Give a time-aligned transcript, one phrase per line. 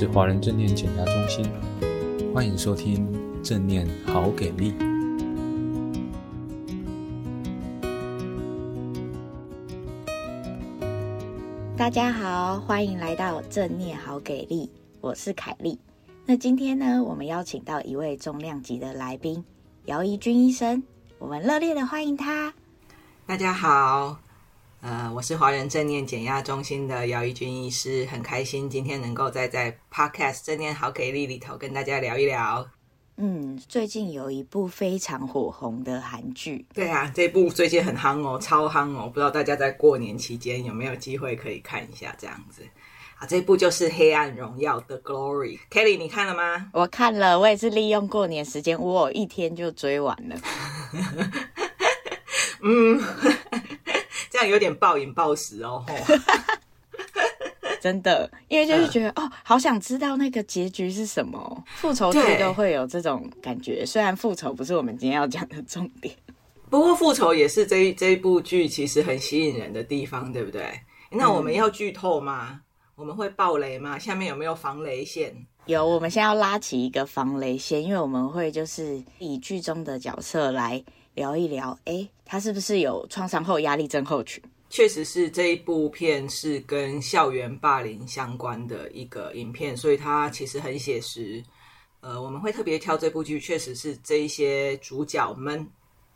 [0.00, 1.44] 是华人正念减压中心，
[2.32, 3.06] 欢迎收听
[3.42, 4.72] 正念好给力。
[11.76, 14.70] 大家好，欢迎来到正念好给力，
[15.02, 15.78] 我是凯莉。
[16.24, 19.44] 那今天呢，我们邀请到一位重量级的来宾，
[19.84, 20.82] 姚怡君医生，
[21.18, 22.54] 我们热烈的欢迎他。
[23.26, 24.18] 大家好。
[24.82, 32.66] 呃，我是华人正念减压中心的姚怡君医师，很开心今天能够再在 Podcast 正念好给力里头跟大家聊一聊。
[33.18, 42.62] 嗯，最近有一部非常火红的韩剧，对啊，这部最近很夯哦，超夯哦，不知道大家在过年期间有没有机会可以看一下这样子。
[43.18, 45.58] 啊，这部就是《黑暗荣耀》The Glory。
[45.70, 46.70] Kelly，你看了吗？
[46.72, 50.36] 我看了，我也是利用过年时间，我一天就追完了。
[52.64, 52.98] 嗯。
[54.46, 55.84] 有点暴饮暴食哦，
[57.80, 61.64] 真的，因为就是觉得、呃、哦，好想知道那个结局是什么。
[61.76, 66.14] 复仇剧都会有这种感觉，虽然复仇不是我们今天要讲的重点，
[66.68, 70.78] 不过复仇也是这一这一部剧其实很吸引人的地方，对不对？
[71.10, 72.48] 那我们要剧透吗？
[72.50, 72.60] 嗯、
[72.96, 73.98] 我们会爆雷吗？
[73.98, 75.34] 下面有没有防雷线？
[75.66, 80.84] 有，我们现在要拉起一个防雷线，因为我们会就是以剧中的角色来。
[81.14, 84.40] 聊一聊，哎，他是不是有创伤后压力症候群？
[84.68, 91.42] 确实是这一部片是跟校园霸凌相关的一个影片，所以它其实很写实。
[91.98, 95.66] 呃，我们会特别挑这部剧，确实是这一些主角们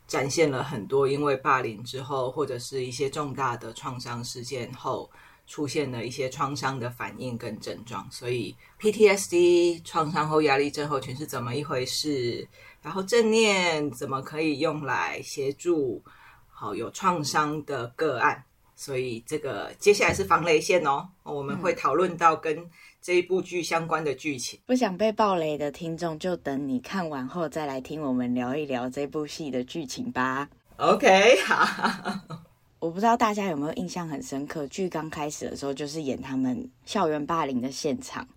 [0.07, 5.11] 展现了很多因为霸凌之后，或者是一些重大的创伤事件后，
[5.47, 8.07] 出现了一些创伤的反应跟症状。
[8.11, 12.47] 所以 PTSD 创伤后压力症候群是怎么一回事？
[12.81, 16.03] 然后正念怎么可以用来协助
[16.47, 18.43] 好有创伤的个案？
[18.77, 22.69] 所以这个接下来是防雷线哦，我们会讨论到跟
[23.01, 24.59] 这一部剧相关的剧情。
[24.65, 30.49] 不想被暴雷的听众，就等你看完后再来听我们聊一聊这部戏的剧情吧。
[30.75, 32.45] OK，好。
[32.79, 38.27] 我不知道大家有没有印象很深刻，剧刚开始的时候就是演他们校园霸凌的现场，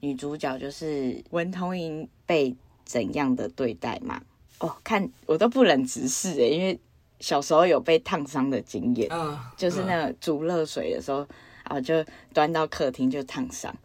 [0.00, 2.56] 女主角就是文同莹被。
[2.88, 4.18] 怎样的对待嘛？
[4.60, 6.80] 哦，看我都不忍直视诶，因为
[7.20, 9.38] 小时候有被烫伤的经验，嗯，uh, uh.
[9.58, 11.28] 就是那个煮热水的时候
[11.64, 13.76] 啊，就端到客厅就烫伤，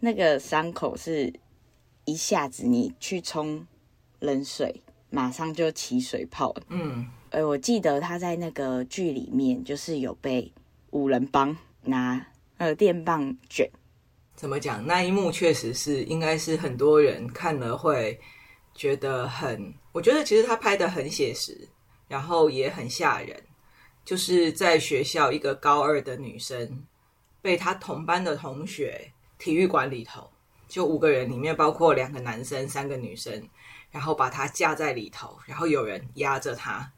[0.00, 1.32] 那个伤口是
[2.06, 3.64] 一下子你去冲
[4.18, 10.52] 冷水，马上就起水泡了，嗯，呃，我记得他在那个剧里面就是有被
[10.90, 12.24] 五人帮拿
[12.58, 13.68] 呃电棒卷。
[14.36, 14.86] 怎么讲？
[14.86, 18.16] 那一幕确实是，应该是很多人看了会
[18.72, 19.74] 觉得很。
[19.90, 21.68] 我觉得其实他拍的很写实，
[22.06, 23.36] 然后也很吓人。
[24.04, 26.86] 就是在学校，一个高二的女生
[27.42, 30.30] 被她同班的同学体育馆里头，
[30.68, 33.42] 就五个人里面包括两个男生、三个女生，
[33.90, 36.88] 然后把她架在里头，然后有人压着她，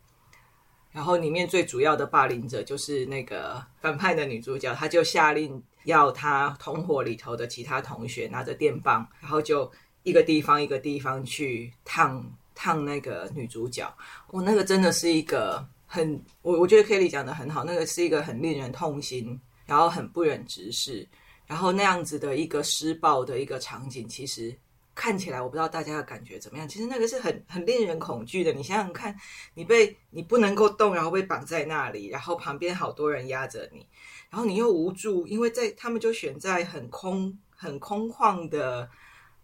[0.97, 5.62] 然后里面最主要的霸凌者就是那个反派的女主角，她就下令。
[5.87, 9.71] 要她同伙里头的其他同学拿着电棒，然后就
[10.03, 12.21] 一个地方一个地方去烫
[12.56, 13.89] 烫那个女主角。
[14.33, 21.06] 我、那个真的是一个很，我我觉得 Kelly 讲的很好，那个是一个很令人痛心，然后很不忍直视，
[21.47, 24.53] 然后那样子的一个施暴的一个场景，其实
[24.97, 26.67] 看起来我不知道大家的感觉怎么样。
[26.67, 28.53] 其实那个是很很令人恐惧的。
[28.53, 29.15] 你想想看，
[29.55, 33.87] 你被你不能够动，然后被绑在那里，然后旁边好多人压着你。
[34.31, 38.89] 然后你又无助，因为在他们就选在很空、很空旷的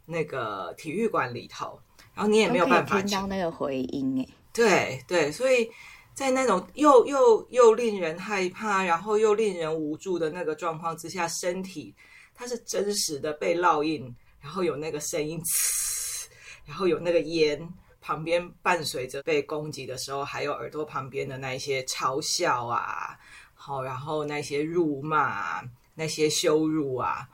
[0.06, 1.78] 那个体育馆里头，
[2.14, 4.28] 然后你也没有办法听到那个回音诶。
[4.52, 5.70] 对对，所以
[6.14, 11.94] 在那种又又又令人害怕，然后又令人无助的那个状况之下，身体
[12.34, 15.40] 它是真实的被烙印，然后有那个声音，
[16.66, 17.66] 然后有那个烟，
[18.00, 23.16] 旁边伴随着被攻击的时候，还有耳朵旁边的那一些嘲笑啊。
[23.54, 25.62] 好，然后那些辱骂、
[25.94, 27.28] 那些羞辱啊，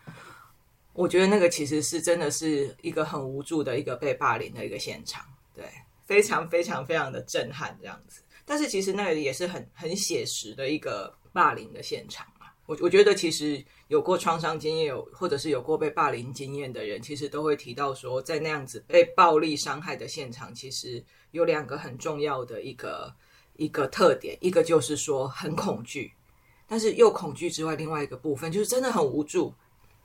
[0.92, 5.64] 我觉得那个其实是真的是一个很无助的一个被霸凌的一个现场，对，
[6.04, 8.20] 非常非常非常的震撼这样子。
[8.44, 12.26] 但是其实那个也是很很写实的一个霸凌的现场。
[12.68, 23.10] 我我觉得其实有过创伤经验有或者是有过被霸凌经验的人，其实都会提到说，在那样子被暴力伤害的现场，其实有两个很重要的一个
[23.56, 26.12] 一个特点，一个就是说很恐惧。
[26.66, 29.54] 但是又恐惧之外，另外一个部分就是真的很无助，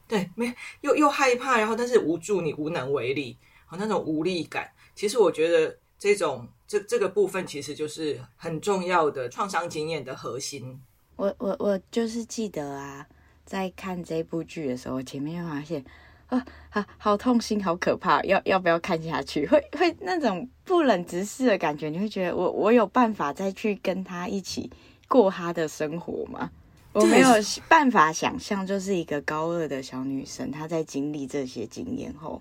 [0.08, 4.72] 对，没又又害怕，然后但是无助，你无能为力，好那种无力感。
[4.96, 10.82] 其实我觉得这种这这个部分其实就是很重要的创伤经验的核心。
[11.16, 13.08] 我我我就是记得啊，
[13.46, 15.84] 在看这部剧的时候，前面发现，
[16.28, 19.46] 啊啊，好痛心，好可怕，要要不要看下去？
[19.48, 24.70] 会会那种不忍直视的感觉，你会觉得我我有办法再去跟他一起
[25.08, 26.50] 过他的生活吗？
[26.94, 27.28] 我没有
[27.68, 32.40] 办法想象，就是一个高二的小女生，她在经历这些经验后，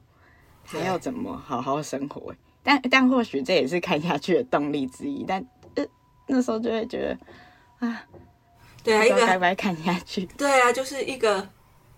[0.62, 2.34] 她要怎么好好生活？
[2.62, 5.24] 但但或许这也是看下去的动力之一。
[5.26, 5.42] 但
[5.74, 5.86] 呃，
[6.26, 7.18] 那时候就会觉得
[7.86, 8.04] 啊，
[8.82, 10.26] 对啊，一个该不该看下去？
[10.38, 11.48] 对啊，就是一个。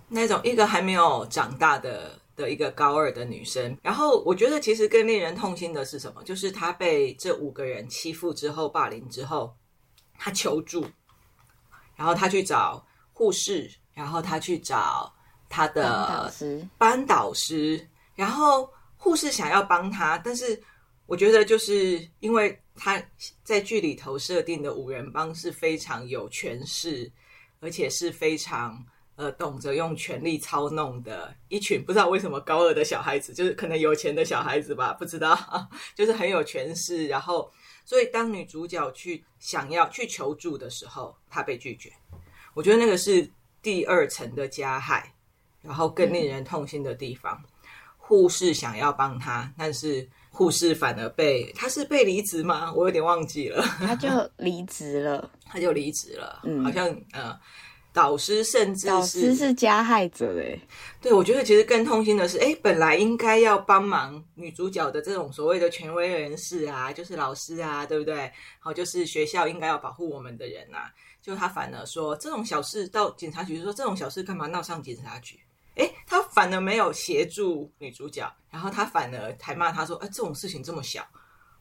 [0.07, 6.23] 那种一个还没有长大的的一个高二的女生，然后我觉得其实更令人痛心的是什么？
[6.23, 9.57] 就是她被这五个人欺负之后、霸凌之后，
[10.17, 10.87] 她求助，
[11.97, 15.13] 然后她去找护士，然后她去找
[15.49, 16.31] 她的
[16.77, 20.63] 班导师，然后护士想要帮她，但是
[21.07, 23.03] 我觉得就是因为她
[23.43, 27.11] 在剧里头设定的五人帮是非常有权势，
[27.61, 28.85] 而且是非常。
[29.17, 35.39] 呃，懂得用权力操弄的一群，不知道为什么高二的小孩子，就是可能有钱的小孩子吧，不知道，
[35.95, 37.07] 就是很有权势。
[37.07, 37.49] 然后，
[37.85, 41.93] 所以当女主角去想要去求助的时候，她被拒绝。
[42.55, 43.31] 我觉得那个是
[43.63, 45.15] 第二层的加害，
[45.63, 47.41] 然后更令人痛心的地方。
[47.41, 47.49] 嗯、
[47.97, 52.73] 护士想要帮她，但是护士反而被，他是被离职吗？
[52.75, 57.39] 我有点忘记了，他就离职了， 他就离职了，嗯，好像呃。
[57.95, 60.59] 导师甚至是导师是加害者哎，
[61.01, 68.29] 对，我觉得其实更痛心的是，哎，本来应该要帮忙女主角的这种所谓的权威人士啊，就是老师啊，对不对？
[68.59, 70.91] 好，就是学校应该要保护我们的人呐、啊，
[71.23, 75.39] 就他反而说这种小事到警察局说这种小事干嘛闹上警察局？
[75.77, 81.07] 哎，他反而没有协助女主角，然后他反而还骂她说，哎，这种事情这么小，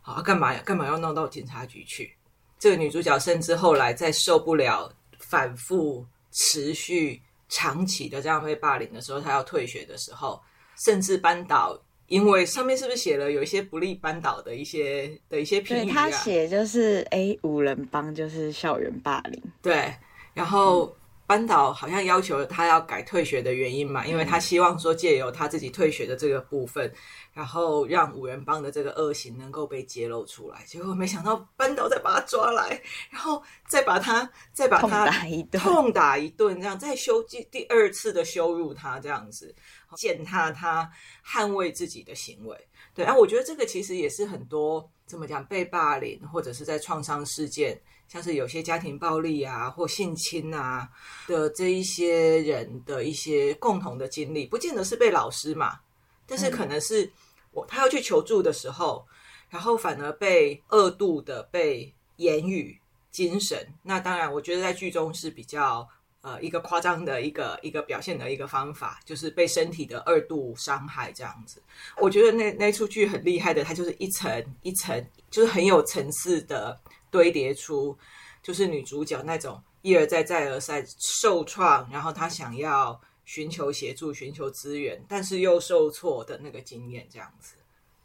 [0.02, 0.62] 好，干嘛呀？
[0.66, 2.16] 干嘛要闹到警察局去？
[2.60, 6.06] 这个女主角甚至后来在受不了反复。
[6.36, 10.42] 持续长期的这样被霸凌的时候，她要退学的时候，
[10.84, 15.84] 甚至班导，因为上面是不是写了有一些不利班导的一些的一些评语啊？
[15.84, 19.40] 对，他写就是哎，五人帮就是校园霸凌。
[19.62, 19.94] 对，
[20.34, 20.92] 然后。
[21.26, 26.94] 嗯班导好像要求他要改退学的原因嘛，因为他希望说借由他自己退学的这个部分，
[27.32, 30.64] 然后让五人帮的这个恶行能够被揭露出来。
[30.68, 32.80] 结果没想到班导再把他抓来，
[33.10, 39.56] 然后再把他再把他痛打一顿，痛打一顿，这样再羞第第二次的羞辱他，这样子
[39.96, 40.88] 践踏他
[41.26, 42.56] 捍卫自己的行为。
[42.94, 47.82] 对，啊，我觉得这个其实也是很多怎么讲被霸凌或者是在创伤事件。
[48.14, 50.88] 像是有些家庭暴力啊，或性侵啊
[51.26, 55.80] 的这一些人的一些共同的经历，不见得是被老师嘛，
[56.28, 57.12] 但是可能是
[57.50, 59.04] 我他要去求助的时候，
[59.50, 62.80] 然后反而被二度的被言语、
[63.10, 63.68] 精神。
[63.82, 65.90] 那当然，我觉得在剧中是比较
[66.22, 71.60] 呃一个夸张的一个一个表现的一个方法，就是被身体的二度伤害这样子。
[71.98, 76.80] 我觉得那那出剧很厉害的，它就是一层一层，就是很有层次的。
[77.14, 77.96] 堆叠出
[78.42, 87.54] 就是女主角那种一而再再而三受创，然后她想要寻求协助、寻求资源，但是又受挫的那个经验，这样子。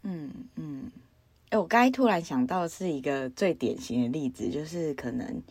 [0.02, 0.92] 嗯嗯，
[1.44, 5.42] 哎、欸，我刚才突然想到是一个最典型的例子，就是可能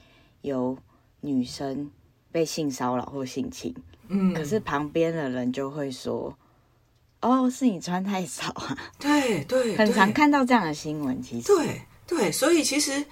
[0.42, 0.78] 有
[1.22, 1.90] 女生
[2.32, 3.76] 被性骚扰或性侵，
[4.08, 6.38] 嗯，可是旁边的人就会说
[7.22, 13.04] ：“哦，是你穿太少啊。”对对，很常看到这样的新闻，其实对对，所以其实。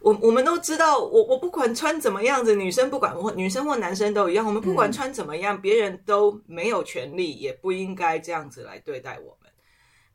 [0.00, 9.50] 我我们都知道，我我不管穿怎么样子，女生不管或女生或男生都一样，我们不管穿怎么样，嗯、别人都没有权利，也不应该这样子来对待我们。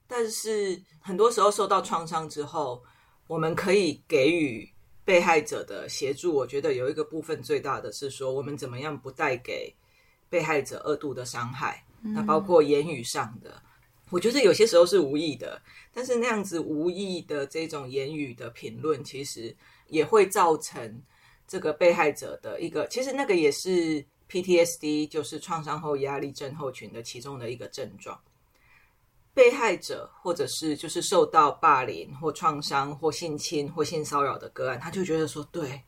[0.08, 2.82] 但是很多时候受到创伤之后，
[3.28, 4.68] 我们可以给予
[5.04, 6.34] 被害者的协助。
[6.34, 9.72] 我觉得有一个部分最大的是说，我们怎么样不带给
[10.30, 13.62] 被害者二度的伤害，嗯、那包括言语上的。
[14.10, 15.62] 我觉得有些时候是无意的，
[15.94, 19.56] 但是那样子无意的这种言语的评论，其实。
[19.88, 21.02] 也会造成
[21.48, 28.20] 这个被害者的一个，其实那个也是 PTSD，就是创伤后压力症候群的其中的一个症状。
[29.34, 35.82] 被害者或者是就是受到霸凌或创伤或性侵或性骚扰的个案，他就觉得说，对，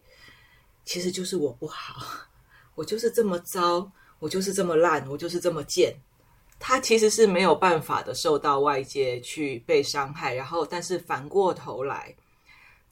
[0.83, 2.05] 其实就是我不好，
[2.75, 3.89] 我就是这么糟，
[4.19, 5.95] 我就是这么烂，我就是这么贱。
[6.59, 12.13] 他其实是没有办法的受到外界去被伤害，然后但是反过头来。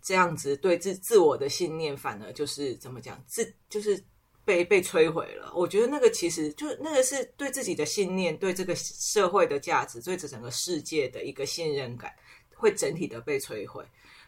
[0.06, 4.00] 这样子对自自我的信念，反而就是怎么讲，自就是
[4.46, 5.52] 被被摧毁了。
[5.56, 12.14] 我觉得那个其实就那个是对自己的信念，对这个社会的价值，对这整个世界的一个信任感，
[12.54, 13.84] 会整体的被摧毁。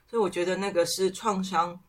[0.08, 1.80] 所以我觉得那个是创伤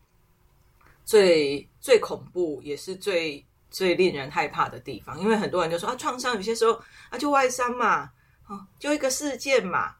[1.03, 6.79] 最最恐怖，也是最最令人害怕的地方，因为很多人就说啊，创伤有些时候
[7.09, 8.11] 啊就外伤嘛，
[8.47, 9.95] 哦，就一个事件嘛，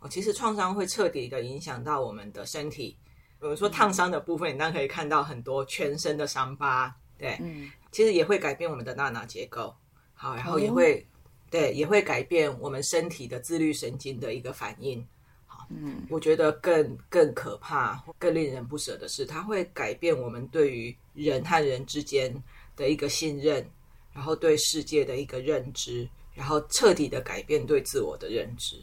[0.00, 2.98] 哦，其实创伤会彻底的影响到我们的身体。
[3.40, 9.72] 比如说烫伤的部分，你当然可以看到很多全身的伤疤，对，嗯，其实也会改变我们的大脑结构，
[10.12, 11.04] 好，然后也会，哦、
[11.48, 15.06] 对，也会改变我们身体的自律神经的一个反应。
[15.46, 22.34] 好，嗯，我觉得更更可怕、更令人不舍的是，它会改变我们对于人和人之间
[22.74, 23.64] 的一个信任，
[24.12, 28.74] 然后对世界的一个认知，然后彻底的改变对自我的认知。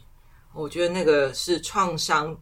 [0.54, 2.34] 我觉得那个是创伤。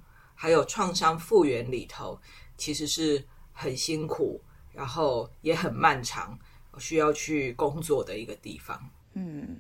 [0.45, 2.21] 还有创伤复原里头，
[2.59, 4.39] 其实是很辛苦，
[4.75, 6.39] 然后也很漫长，
[6.77, 8.79] 需要去工作的一个地方。
[9.15, 9.59] 嗯，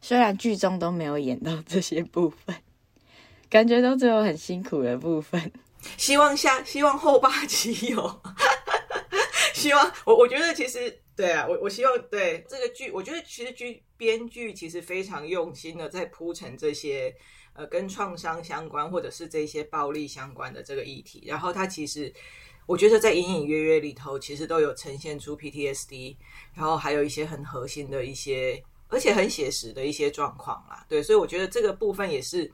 [0.00, 2.54] 虽然剧中都没有演到这些部分，
[3.50, 5.50] 感觉都只有很辛苦的部分。
[5.98, 8.22] 希望下，希望后八集有。
[9.52, 17.12] 希望我，我觉得其实对啊，我我希望对这个剧，我觉得其实剧编剧其实非常用心的在铺陈这些。
[17.52, 22.12] 呃，跟创伤相关，或者是这些暴力相关的这个议题，然后它其实，
[22.64, 26.16] 我觉得在隐隐约约里头，其实都有呈现出 PTSD，
[26.54, 30.86] 然后还有一些很核心的一些，而且很写实的一些状况啦。
[30.88, 32.50] 对，所以我觉得这个部分也是，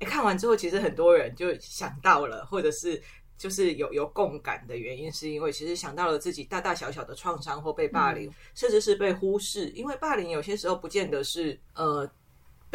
[0.00, 3.00] 哎，看完之后，其实很多人就想到了，或者是
[3.38, 12.10] 就是有有共感的原因，是因为其实想到了自己大大小小的创伤或被霸凌，嗯、甚至是被忽视，因为霸凌有些时候不见得是呃。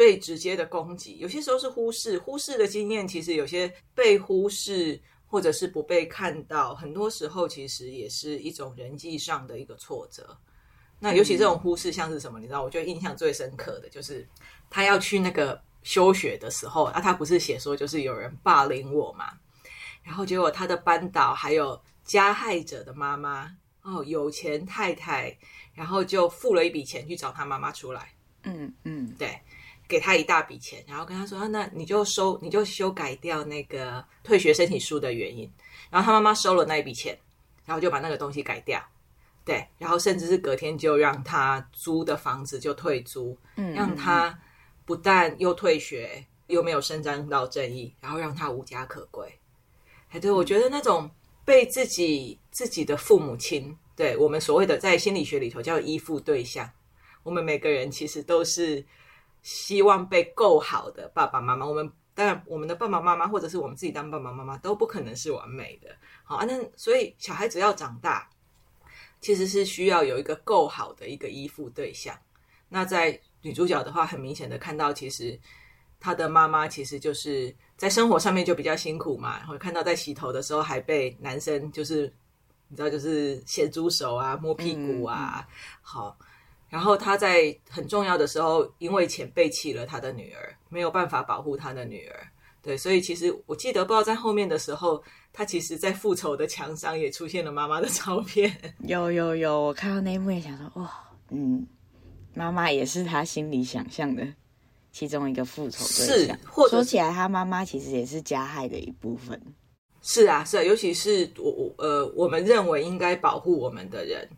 [0.00, 10.34] 被直接的攻击，有些时候是忽视，忽视的经验，其实有些被忽视或者是不被看到，很多时候其实也是一种人际上的一个挫折。
[10.98, 12.40] 那尤其这种忽视像是什么？
[12.40, 14.26] 你知道，我觉得印象最深刻的就是
[14.70, 19.34] 他要去那个休学的时候，啊，他不是写说就是有人霸凌我嘛，
[20.02, 25.36] 然后结果他的班导还有加害者的妈妈哦，有钱太太，
[25.74, 28.14] 然后就付了一笔钱去找他妈妈出来。
[28.44, 29.38] 嗯嗯，对。
[29.90, 35.50] 给他一大笔钱，然后跟他说：“那你就收，你就修改掉那个退学申请书的原因。”
[35.90, 37.18] 然后他妈妈收了那一笔钱，
[37.66, 38.80] 然后就把那个东西改掉，
[39.44, 44.38] 对，然后甚至是隔天就让他租的房子就退租，嗯，让他
[44.84, 49.26] 不但又退学，又没有伸张到正义，然后让他无家可归。
[50.10, 51.10] 哎，对，我觉得那种
[51.44, 56.70] 被自己自己的父母亲，对，我们所谓的在心理学里头叫依附对象，
[57.24, 58.84] 我们每个人其实都是。
[59.42, 65.88] 希望被够好的爸爸妈妈，我们当然我们的爸爸妈妈或者是我们自己当爸爸妈妈都不可能是完美的，
[66.24, 66.44] 好啊。
[66.44, 68.28] 那所以小孩子要长大，
[69.20, 72.14] 其实是需要有一个够好的一个依附对象。
[72.68, 75.38] 那在女主角的话，很明显的看到，其实
[75.98, 79.38] 她的妈妈其实就是在生活上面就比较辛苦嘛。
[79.38, 82.12] 然后看到在洗头的时候还被男生就是
[82.68, 86.18] 你知道就是咸猪手啊，摸屁股啊，嗯、好。
[86.70, 92.16] 然后他在很重要的时候，因为钱背弃了他的女儿，没有办法保护他的女儿。
[92.62, 98.54] 对，所以其实我记得，不知道在后面的时候，他其实在复仇的墙上也出现了妈妈的照片。
[98.86, 100.90] 有有有，我看到那一幕也想说，哇，
[101.30, 101.66] 嗯，
[102.34, 104.24] 妈妈也是他心里想象的
[104.92, 106.36] 其中一个复仇对象。
[106.36, 109.40] 是，或者说起来，他妈妈其实也是加害的一部分。
[110.02, 114.28] 是啊，是啊，尤其是我我呃，我们认为应该保护我们的人。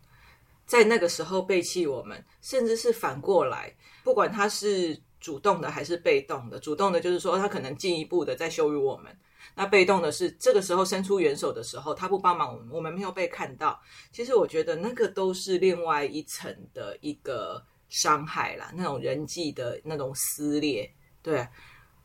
[0.72, 3.70] 在那个时候背弃我们，甚至是反过来，
[4.02, 9.14] 不管他是主动的还是被动的，主动的就是说他可能进一步的在羞辱我们，
[9.54, 13.78] 那被动的是这个时候伸出援手的时候，他不帮忙我们，我们没有被看到。
[14.12, 20.90] 其实我觉得那个都是另外一层的一个伤害啦，那种人际的那种撕裂。
[21.20, 21.46] 对，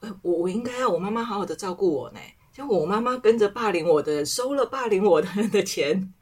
[0.02, 2.20] 呃我我应该要我妈妈好好的照顾我呢，
[2.52, 6.14] 就我妈妈跟着霸凌我的人收了霸凌我的人 的钱。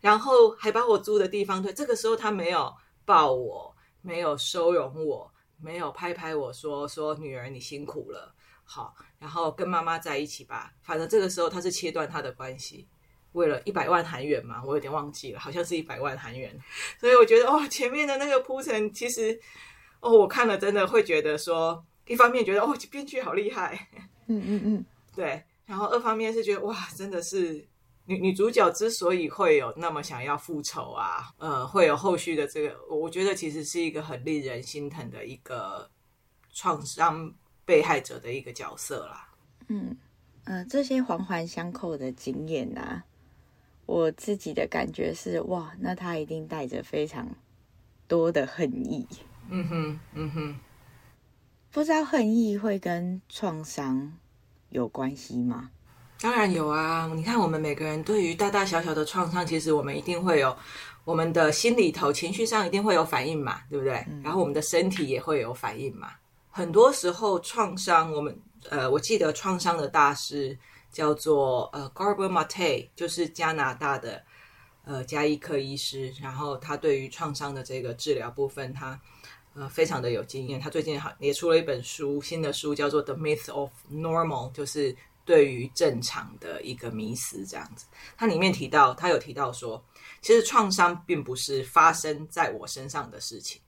[0.00, 5.30] 然后还把我租的地方退，这个时候他没有抱我，没有收容我，
[5.60, 10.72] 没有拍拍我说说女儿你辛苦了，好，然后跟妈妈在一起吧。
[10.82, 12.88] 反正这个时候他是切断他的关系，
[13.32, 16.58] 为了一百万韩元嘛，我有点忘记了，好像是一百万韩元。
[16.98, 19.38] 所以我觉得哦，前面的那个铺陈其实
[20.00, 23.88] 哦，我看了真的会觉得说，一方面觉得哦，编剧好厉害，
[24.28, 27.68] 嗯嗯嗯， 对，然后二方面是觉得哇，真的是。
[28.10, 35.88] 女女主角之所以会有那么想要复仇啊，呃，会有后续的这个，我觉得其实是一个很令人心疼的一个
[36.52, 37.32] 创伤
[37.64, 39.28] 被害者的一个角色啦。
[39.68, 39.96] 嗯，
[40.42, 43.04] 呃，这些环环相扣的经验啊，
[43.86, 47.28] 我自己的感觉是，哇，那他一定带着非常
[48.08, 49.06] 多的恨意。
[49.50, 50.56] 嗯哼，嗯哼，
[51.70, 54.18] 不知道恨意会跟创伤
[54.70, 55.70] 有关系吗？
[56.22, 57.10] 当然有啊！
[57.14, 60.54] 你看，我们每个人对于大大小小的创伤，其实我们一定会有
[61.06, 64.04] 我们的心里头、情绪上一定会有反应嘛，对不对？
[64.06, 66.10] 嗯、然后我们的身体也会有反应嘛。
[66.50, 70.54] 很多时候，创伤，我们呃，我记得创伤的大师
[70.92, 74.22] 叫做呃 Gabor Mate，就是加拿大的
[74.84, 76.12] 呃加医科医师。
[76.20, 79.00] 然后他对于创伤的这个治疗部分，他
[79.54, 80.60] 呃非常的有经验。
[80.60, 84.94] 他最近好也出了一本书，新的书叫做《The Myth of Normal》，就是。
[85.30, 89.80] 对于正常的一个迷思，这样子，它里面提到，他有提到说，
[90.20, 93.62] 其实创伤并不是发生在我身上的事情，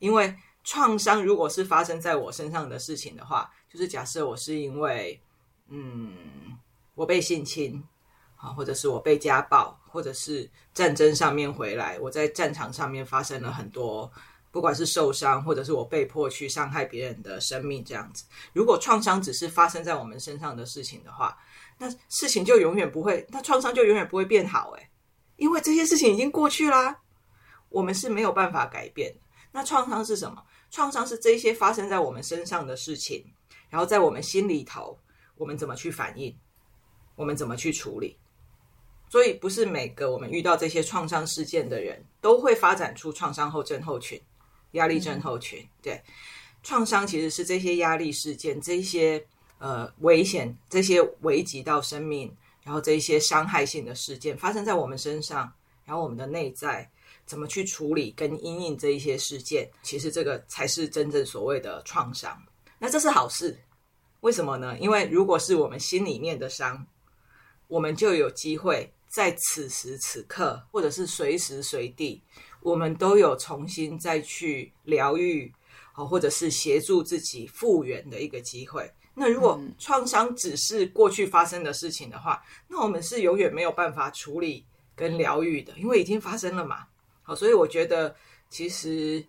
[0.00, 5.22] 因为创伤如果是发生在我身上的事情的话，就是假设我是因为，
[5.68, 6.58] 嗯，
[6.96, 7.80] 我被性侵
[8.34, 14.10] 啊，或者是我被家暴，或者是战争上面回来，我在战场上面发生了很多。
[14.50, 18.24] 不管是受伤，或者是我被迫去伤害别人的生命，这样子。
[18.52, 21.36] 如果创伤只是发生在我们身上的事情的话，
[21.78, 24.88] 那事情就永远不会，那创伤就永远不会变好，诶，
[25.36, 26.98] 因为这些事情已经过去啦，
[27.68, 29.14] 我们是没有办法改变。
[29.52, 30.42] 那创伤是什么？
[30.70, 33.24] 创伤是这些发生在我们身上的事情，
[33.70, 34.98] 然后在我们心里头，
[35.36, 36.36] 我们怎么去反应，
[37.16, 38.18] 我们怎么去处理。
[39.10, 44.20] 所以，不是每个我们遇到这些创伤事件的人都会发展出创伤后症候群。
[44.72, 46.02] 压力症候群，对，
[46.62, 49.24] 创伤其实是这些压力事件、这些
[49.58, 55.50] 呃危险、这些危及到生命，然后这些伤害性的事件发生在我们身上，
[55.84, 56.88] 然后我们的内在
[57.24, 62.40] 怎么去处理跟因应这一些事件，其实这个才是真正所谓的创伤。
[62.78, 63.58] 那这是好事，
[64.20, 64.78] 为什么呢？
[64.78, 66.86] 因为如果是我们心里面的伤，
[67.66, 72.22] 我们就有机会在此时此刻，或者是随时随地。
[72.62, 75.52] 我们都有重新再去疗愈，
[75.92, 78.90] 或者是协助自己复原的一个机会。
[79.14, 86.86] 那如果创伤只是过去发生的事情的话，那我们是永远没有办法处理跟疗愈的，因为已经发生了嘛。
[87.22, 88.14] 好，所以我觉得
[88.48, 89.24] 其实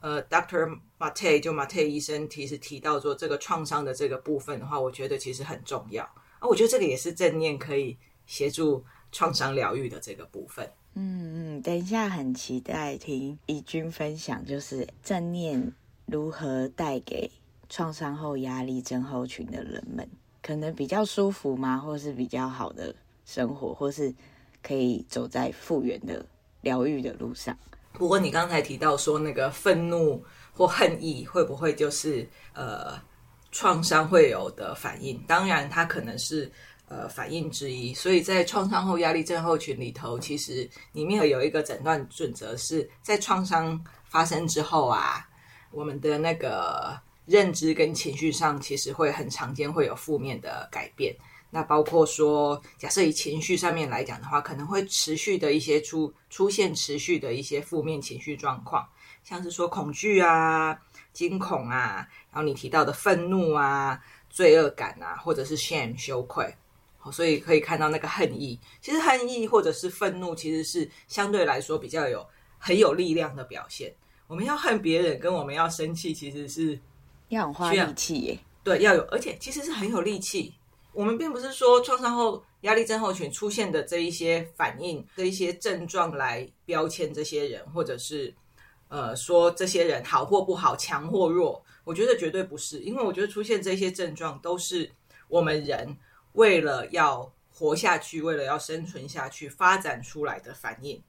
[0.00, 6.48] 呃，Doctor Mate 就 Mate 医生其实提到说这个创伤的这个部分的话，我觉得其实很重要啊。
[6.48, 8.82] 我觉得这个也是正念可以协助
[9.14, 10.68] 创伤疗愈的这个部分。
[10.96, 15.72] 嗯嗯，等一下，很期待听怡君分享，就是正念
[16.06, 17.30] 如何带给
[17.68, 20.08] 创伤后压力症候群的人们，
[20.42, 21.78] 可能比较舒服吗？
[21.78, 22.92] 或是比较好的
[23.24, 24.12] 生活，或是
[24.62, 26.26] 可以走在复原的
[26.60, 27.56] 疗愈的路上。
[27.92, 30.22] 不过你刚才提到说那个愤怒
[30.52, 33.00] 或恨意会不会就是呃
[33.52, 35.16] 创伤会有的反应？
[35.26, 36.50] 当然，它可能是。
[36.86, 45.26] 呃，反应之一，所以在创伤后压力症候群里头，其实里面有一个诊断准则，是在创伤发生之后啊，
[45.70, 51.16] 我们的那个认知跟情绪上，其实会很常见会有负面的改变。
[51.48, 58.86] 那包括说，假设以情绪上面来讲的话，可能会持续的一些出出现持续的一些负面情绪状况，
[59.22, 60.78] 像是说恐惧啊、
[61.12, 66.54] 惊恐啊，然后你提到的愤怒啊、罪恶感啊，或者是 shame 羞愧。
[67.12, 72.26] 所以可以看到那个恨意，其实恨意或者是愤怒，其实是相对来说比较有
[72.58, 73.94] 很有力量的表现。
[74.26, 76.78] 我们要恨别人，跟我们要生气，其实是
[77.28, 78.38] 要花力气耶。
[78.62, 80.54] 对，要有，而且其实是很有力气。
[80.92, 88.34] 我们并不是说创伤后压力症候群出现的这一些反应、这一些症状来标签这些人，或者是
[88.88, 91.62] 呃说这些人好或不好、强或弱。
[91.84, 94.90] 我觉得绝对不是，因为我觉得出现这些症状都是
[95.28, 95.94] 我们人。
[96.34, 101.00] 为了要活下去，为了要生存下去，发展出来的反应，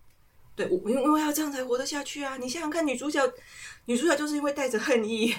[0.56, 2.38] 对，我因为我要这样才活得下去啊！
[2.38, 3.20] 你想想看，女主角，
[3.86, 5.36] 女主角就是因为带着恨意，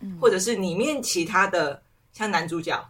[0.00, 2.82] 嗯，或者是里面其他的像男主角，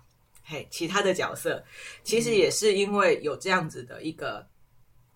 [0.45, 1.65] 嘿，其他的角色，
[2.05, 4.47] 其实也是因为有这样子的一个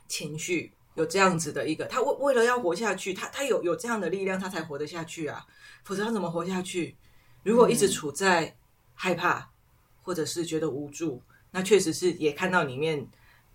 [0.09, 5.47] 情绪，有这样子的一个，他为为了要活下去，他他有有这样的力量，他才活得下去啊！
[5.85, 6.97] 否则他怎么活下去？
[7.45, 8.57] 如果一直处在
[8.95, 9.52] 害怕。
[10.03, 13.07] 或者是觉得无助，那确实是也看到里面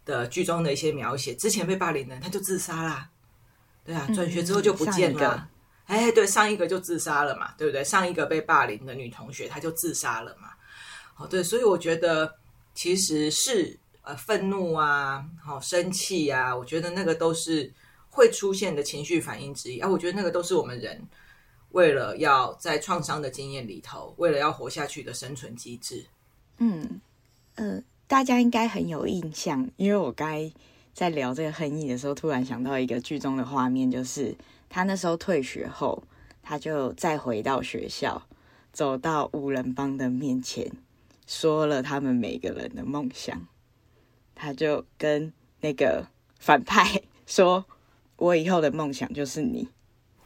[0.05, 1.35] 的剧中的一些描写。
[1.35, 3.09] 之前被霸凌的人，他就自杀啦，
[3.83, 5.49] 对啊，转学之后就不见了。
[5.85, 7.83] 哎，对，上一个就自杀了嘛，对不对？
[7.83, 10.49] 上一个被霸凌的女同学，她就自杀了嘛。
[11.15, 12.35] 哦，对，所以我觉得
[12.73, 17.73] 其实是呃愤怒啊，好生气啊，我觉得那个都是
[18.09, 19.89] 会出现的情绪反应之一啊。
[19.89, 21.01] 我觉得那个都是我们人
[21.71, 26.05] 为了要在创伤的经验里头，为了要活下去的生存机制。
[26.59, 27.01] 嗯，
[27.55, 30.51] 呃，大家应该很有印象，因为我刚才
[30.93, 34.35] 在聊这个恨意的时候，突然想到一个剧中的画面，就是
[34.69, 36.03] 他那时候退学后，
[36.41, 38.23] 他就再回到学校，
[38.73, 40.71] 走到五人帮的面前，
[41.27, 43.47] 说了他们每个人的梦想，
[44.33, 46.07] 他就跟那个
[46.39, 47.65] 反派说
[48.17, 49.67] ：“我以后的梦想就是你。”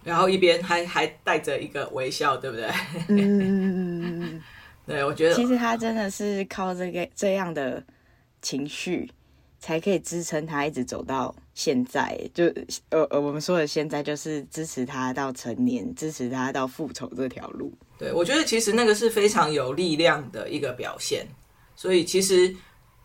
[0.04, 2.68] 然后一边还还带着一个微笑，对不对？
[3.10, 3.91] 嗯，
[4.86, 7.84] 对，我觉得其实他真的是靠这个这样的
[8.42, 9.10] 情绪，
[9.60, 12.18] 才可以支撑他一直走到现在。
[12.34, 12.46] 就
[12.90, 17.72] 呃呃，我们说的现在，就是支持他到成年，支持他到复仇这条路。
[17.98, 21.28] 对，我觉得其实那个是非常有力量的一个表现。
[21.76, 22.56] 所以其实。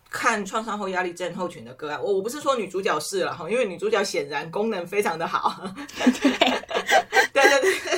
[0.09, 5.69] 看创伤后压力症候群的个案，我我不是说女主角是了哈，因为女主角显然功能非常的好。
[5.99, 6.31] 对，
[7.33, 7.96] 对对对，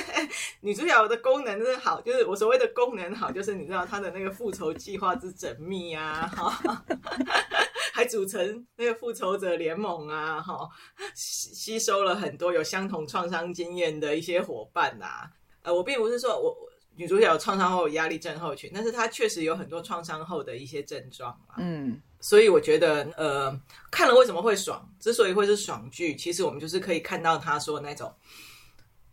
[0.62, 6.84] 女主角的功能真的好，就是我所谓的功能好，就是你知道她的那个复仇计划之缜密啊，哈，
[7.93, 10.67] 还组成那个复仇者联盟啊，哈，
[11.15, 15.32] 吸收了很多有相同创伤经验的一些伙伴呐、啊。
[15.62, 16.56] 呃，我并不是说我
[16.95, 21.56] 女主角有创伤后压力症候群，但是她确实有很多创伤后的一些症状嘛。
[21.58, 22.02] 嗯。
[22.22, 24.86] 所以我觉得，呃，看了为什么会爽？
[25.00, 28.13] 之所以会是爽剧，其实我们就是可以看到他说那种，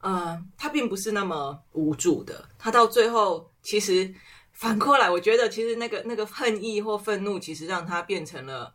[0.01, 2.49] 呃，他并不是那么无助的。
[2.59, 4.15] 他到最后，其实
[4.53, 8.73] 反过来，我觉得其实那个那个恨意或愤怒，其实让他变成了，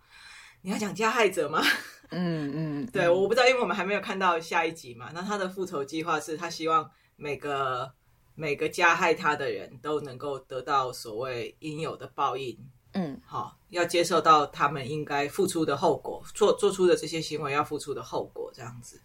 [0.61, 1.61] 你要讲加害者吗？
[2.09, 5.09] 嗯嗯， 对，我不知道，因为我们还没有看到下一集嘛。
[5.13, 7.89] 那他的复仇计划是他希望每个
[8.35, 12.57] 每个加害他的人都能够得到所谓应有的报应。
[12.93, 18.99] 嗯，好，要接受到他们应该付出的后果，做做出的这些行为要付出的后果，这样子。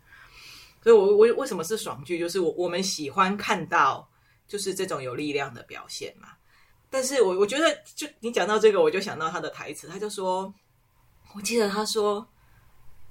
[0.87, 2.17] 所以我，我我为什么是爽剧？
[2.17, 4.09] 就是我我们喜欢看到
[4.47, 6.29] 就是这种有力量的表现嘛。
[6.89, 10.55] 但是我我觉得，就你讲到这个，我就想到他的台词，他就说，
[11.35, 12.25] 我记得他说，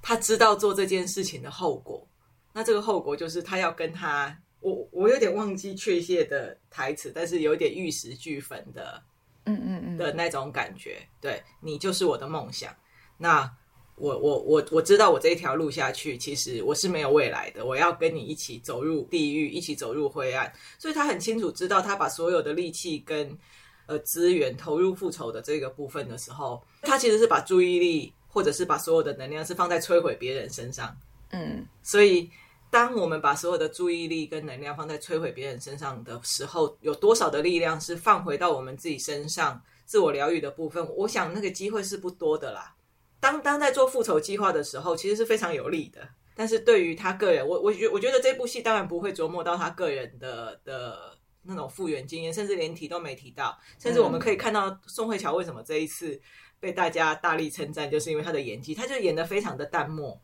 [0.02, 2.08] 他知道做这件事情的后果，
[2.54, 9.04] 那这个后果就是他要跟他，我我有点忘记确切的台词，但是有点玉石俱焚的。
[9.48, 12.76] 嗯嗯嗯的那种感觉，对，你就是我的梦想。
[13.16, 13.48] 那
[13.96, 17.66] 我我我我知道我这一条路下去，其实我是没有未来的。
[17.66, 20.52] 我要跟你一起走入地狱，一起走入灰暗。
[20.78, 23.38] 所以他很清楚知道，他把所有的力气跟
[23.86, 30.96] 呃资源投入复仇的这个部分的时候，他其实是把注意力或者是把所有的能量是放在摧毁别人身上。
[31.32, 32.30] 嗯，所以。
[32.72, 40.86] 当我们把所有的注意力跟能量放在摧毁别人身上的时候，有多少的力量是放回到我们自己身上，自我疗愈的部分？
[40.98, 42.75] 我想那个机会是不多的啦。
[43.26, 46.08] 当当在做复仇计划的时候，其实是非常有利的。
[46.36, 53.58] 但是对于他个人，我我觉我觉得这部戏当然不会琢磨到他个人的的那种复原经验，甚至连提都没提到。
[53.80, 56.22] 甚至我们可以看到宋慧乔为什么这一次
[56.60, 60.22] 被大家大力称赞，就是因为他的演技，他就演得非常的淡漠。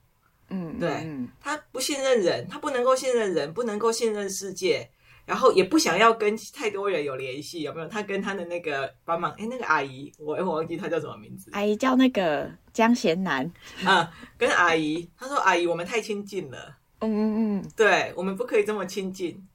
[0.49, 1.09] 嗯，对，
[1.39, 4.91] 他不信任人，他不能够信任人，不能够信任世界，
[5.25, 7.87] 然后也不想要跟太多人有联系，有没有？
[7.87, 11.49] 他跟他的那个帮忙，哎，那个阿姨，我我忘记她叫什么名字。
[11.53, 13.49] 阿姨叫那个江贤南
[13.85, 19.47] 啊，跟阿姨，他说阿姨，我们太亲近了，嗯嗯嗯，对，我们不可以这么亲近。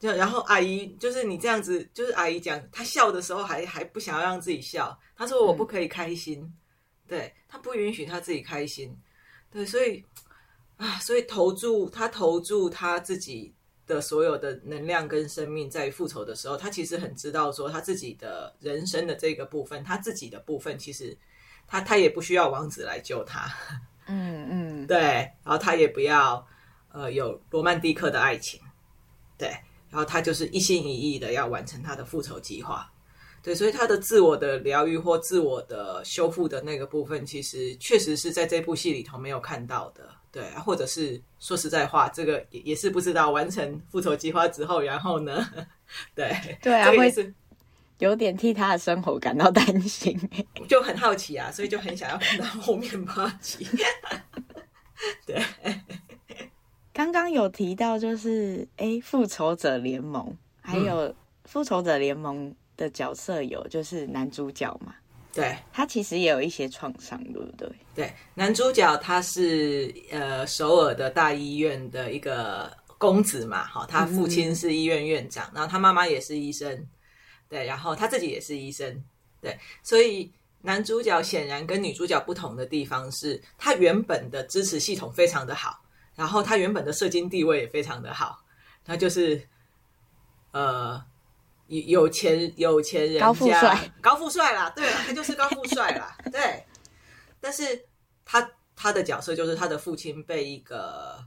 [0.00, 6.52] 就然后阿姨就是你这样子，就是阿姨讲，她笑的时候还还不想要让自己笑，她说我不可以开心，嗯、
[7.08, 8.94] 对，她不允许她自己开心。
[9.50, 10.04] 对，所以
[10.76, 13.54] 啊，所以投注她投注她自己
[13.86, 21.16] 的所有的能量跟生命在复仇的时候，他其实很知道说他自己的人生的这个部分，他自己的部分，其实
[21.66, 23.52] 他他也不需要王子来救他，
[24.06, 24.98] 嗯嗯， 对，
[25.42, 26.46] 然后他也不要
[26.92, 28.60] 呃有罗曼蒂克的爱情，
[29.36, 29.48] 对，
[29.90, 32.90] 然后他就是一心一意的要完成他的复仇计划。
[33.42, 40.08] 对，所以他的自我的疗愈或自我的修复的那个部分，其实确实是在这部戏里头没有看到的。
[40.34, 45.48] 对，或者是说实在话，这个也也是不知道完成复仇计划之后，然后呢？
[46.12, 47.32] 对对啊，会是
[47.98, 50.18] 有点替他的生活感到担心，
[50.68, 53.64] 就很好奇啊，所以就很想要看到后面八集。
[55.24, 55.40] 对，
[56.92, 62.52] 刚刚有提到就是哎，复仇者联盟，还有复仇者联盟。
[62.76, 64.96] 的角色有就是男主角嘛，
[65.34, 67.68] 对，他其实也有一些创伤，对不对？
[67.92, 76.86] 对，男主角他是呃首尔的大医院的一个公子嘛，好，他父亲是医院院长，嗯、然后他妈妈也是医生，
[77.48, 79.02] 对，然后他自己也是医生，
[79.40, 85.82] 对，所以男主角显然跟女主角不同的地方是，他原本的支持系统非常的好，
[86.14, 88.38] 然后他原本的社经地位也非常的好，
[88.84, 89.42] 他就是
[90.52, 91.04] 呃。
[91.82, 96.64] 有有钱有钱人家，高富帅，高富帅啦，对了，他就是高富帅啦，对。
[97.40, 97.84] 但是
[98.24, 101.18] 他他的角色就是他的父亲被一个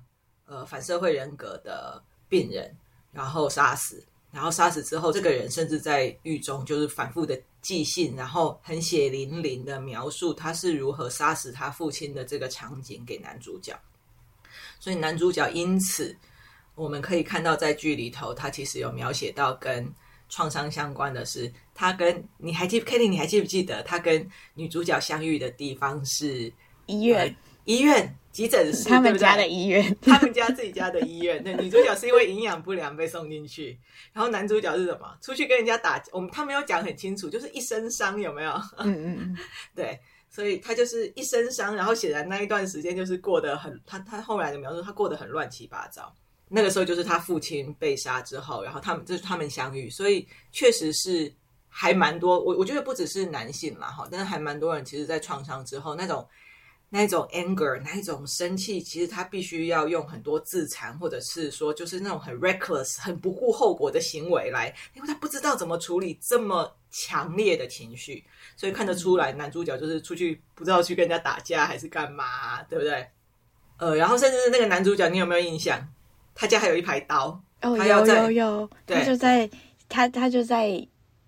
[0.45, 2.75] 呃反社会人格的病人
[3.11, 13.77] 然后杀死，然后杀死之后，这个人甚至在狱中就是反复的寄信，然后很血淋淋的描述他是如何杀死他父亲的这个场景给男主角。
[14.79, 16.15] 所以男主角因此，
[16.75, 19.87] 我们可以看到在剧里头，他其实有描写到跟
[20.29, 26.51] 创伤相关的是，他跟你还记 Kelly，你还记不记得他跟女主角相遇的地方是
[26.85, 27.27] 医院？
[27.27, 27.35] 呃、
[27.65, 28.15] 医院。
[28.37, 31.41] 急诊室，他们家的医院， 他们家自己家的医院。
[31.43, 33.75] 那女主角是因为营养不良被送进去，
[34.13, 35.17] 然后男主角是什么？
[35.23, 35.99] 出去跟人家打。
[36.11, 38.51] 我们他没有讲很清楚，就是一身伤，有没有？
[38.77, 39.37] 嗯嗯嗯，
[39.73, 46.13] 对，所以他就是一身伤，然后显然那一段时间就是过得很，他他后来的描述，他过得很乱七八糟。
[46.49, 51.33] 那个时候就是他父亲被杀之后，然后他们就是他们相遇，所以确实是
[51.69, 52.39] 还蛮多。
[52.39, 56.27] 我我觉得不只是男性嘛，哈，但是还蛮多人，其实在创伤之后那种。
[56.89, 68.23] 那种 anger，那一种生气，其实他必须要用很多自残，或者是说，就是那种很 reckless、很不顾后果的行为来，因为他不知道怎么处理这么强烈的情绪，
[68.55, 73.05] 所以看得出来，男主角就是出去不知道去跟人家打架还是干嘛，对不对？
[73.79, 75.85] 呃，然后甚至是那个男主角，你有没有印象？
[76.39, 79.49] 他家还有一排刀，哦，有有有，他就在
[79.89, 80.67] 他他就在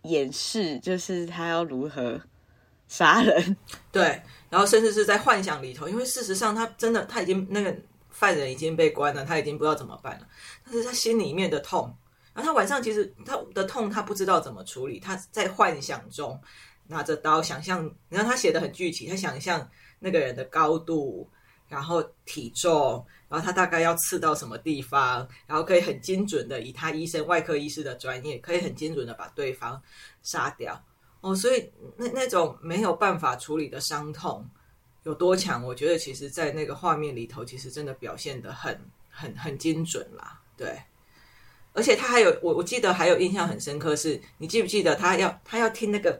[0.03, 2.21] 演示，就是他要如何
[2.87, 3.57] 杀人，
[3.91, 4.21] 对。
[4.51, 7.75] 然后甚至是在幻想里头，因为事实上他真的他已经那个
[8.09, 10.27] 犯人已经被关了，他已经不知道怎么办了。
[10.65, 11.95] 但是他心里面的痛，
[12.33, 16.39] 然后他晚上其实他的痛他不知道怎么处理，他在幻想中
[16.87, 19.69] 拿着刀想象，然后他写的很具体，他想象
[19.99, 21.29] 那个人的高度，
[21.69, 29.81] 然后体重，然后他大概要刺到什么地方，然后可以很精准的以他医生外科医师的专业，可以很精准的把对方
[30.23, 30.83] 杀掉。
[31.21, 34.49] 哦，所以那那种没有办法处理的伤痛
[35.03, 35.63] 有多强？
[35.63, 38.79] 我觉得其实，在那个画面里头，其实真的表现的很
[39.09, 40.41] 很很精准啦。
[40.57, 40.81] 对，
[41.73, 46.19] 而且他还有我我记得还有印象很深刻是，你记不记得他要他要听那个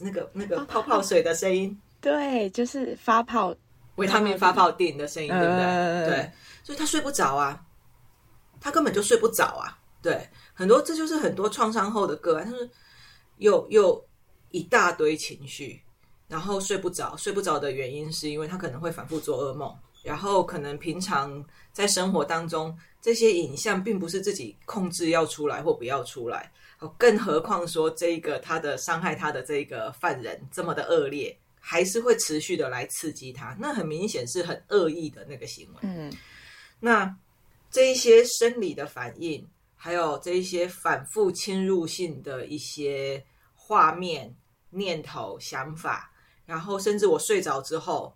[0.00, 1.80] 那个那个泡泡水的声音？
[2.00, 3.54] 对，就是发泡
[3.96, 5.64] 维他命发泡錠的声音，对不对？
[5.64, 6.32] 呃、对，
[6.62, 7.60] 所以他睡不着啊，
[8.60, 9.78] 他根本就睡不着啊。
[10.00, 12.68] 对，很多这就是很多创伤后的个案，他说
[13.38, 14.06] 又又。
[14.52, 15.82] 一大堆情绪，
[16.28, 17.14] 然后睡不着。
[17.16, 26.50] 睡不着的原因是因为他可能会反复做噩梦，然后可能平常在生活当中这些影像并不是自己控制要出来或不要出来。
[26.96, 31.36] 更何况说这个他的伤害他的这个犯人这么的恶劣，
[31.68, 33.56] 还是会持续的来刺激他。
[33.58, 35.78] 那很明显是很恶意的那个行为。
[35.82, 36.12] 嗯，
[36.78, 37.16] 那
[37.70, 43.24] 这一些生理的反应，还有这一些反复侵入性的一些
[43.54, 44.34] 画面。
[44.68, 46.12] 念头、想法，
[46.44, 48.14] 然后甚至我睡着之后，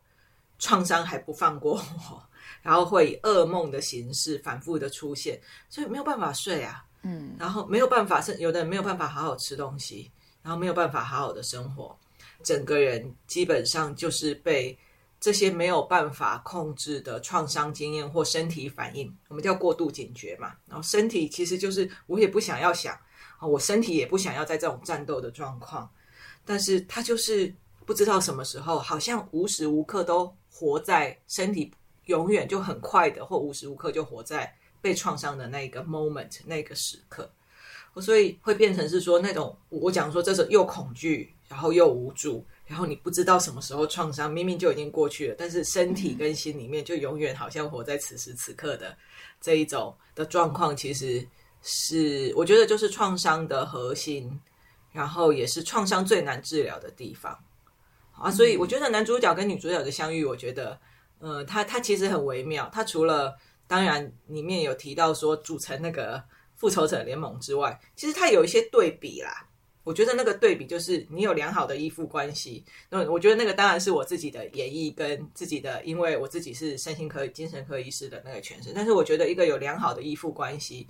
[0.58, 2.22] 创伤还不放过我，
[2.60, 6.84] 然后会以噩梦的形式反复的出现，所以没有办法睡啊。
[7.02, 10.10] 嗯，然后没有办法，是有的人没有办法好好吃东西，
[10.42, 11.96] 然后没有办法好好的生活，
[12.42, 14.76] 整个人基本上就是被
[15.20, 20.54] 这些没有办法控制的创伤经验或身体反应，我们叫过度警觉嘛。
[20.66, 22.98] 然后身体其实就是我也不想要想，
[23.40, 25.90] 我身体也不想要在这种战斗的状况。
[26.44, 27.52] 但是他就是
[27.84, 31.70] 不知道什么时候，好像无时无刻都活在身体
[32.06, 37.30] 永远就很快的，或无时无刻就活在被创伤的那个 moment 那个时刻，
[38.00, 48.96] 所以会变成是说那种我讲说这是又恐惧，然后又无助，然后你不知道什么时候创伤明明就已经过去了，但是身体跟心里面就永远好像活在此时此刻的
[49.40, 51.26] 这一种的状况，其实
[51.60, 54.40] 是我觉得就是创伤的核心。
[54.92, 57.32] 然后也是创伤最难治疗的地方
[58.10, 60.76] 啊，所以我觉得男主角跟女主角的相遇，我觉得，
[61.20, 62.68] 呃，他他其实很微妙。
[62.72, 66.20] 他除了当然里面有提到说组成那个
[66.56, 69.46] 复仇者联盟之外，其实他有一些对比啦。
[69.90, 72.64] 我觉得那个对比就是你有良好的依附关系。
[72.88, 78.70] 那我觉得那个当然是我自己的演绎跟自己的，因为我自己是身心科、精神科医师的那个诠释。
[78.72, 80.86] 但是我觉得一个有良好的依附关系。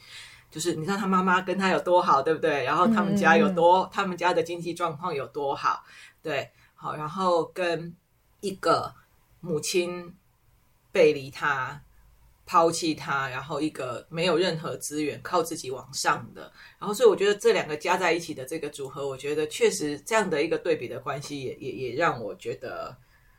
[0.50, 2.64] 就是你知道他妈妈跟他有多好，对不对？
[2.64, 5.84] 然后他们家有多，嗯、他们家的经济状况有多好，
[6.22, 7.94] 对，好，然后跟
[8.40, 8.92] 一个
[9.38, 10.12] 母亲
[10.90, 11.80] 背离他、
[12.50, 22.96] 抛弃他，然后一个没有任何资源、靠自己往上的，然后所以我觉得这两个加在一起的这个组合，我觉得确实这样的一个对比的关系也，也也也让我觉得。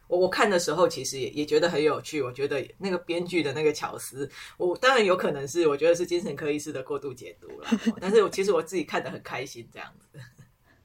[0.07, 2.21] 我我看的时候，其实也也觉得很有趣。
[2.21, 7.67] 我觉得那个编剧的那个巧思，我当然有可能是我觉得是精神科医师的过度解读了。
[7.99, 10.07] 但是我其实我自己看的很开心，这样子。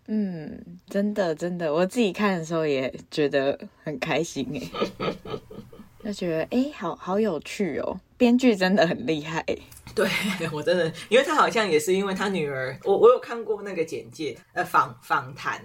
[0.09, 4.71] 嗯，真的真的，我自己看的时候也觉得很开心哎，
[6.07, 9.45] 就觉得哎，好好有趣哦，编剧真的很厉害。
[9.95, 10.09] 对，
[10.53, 15.63] 我真的，因为他好像也是因为他女儿，我我有看过那个简介，呃，访访谈，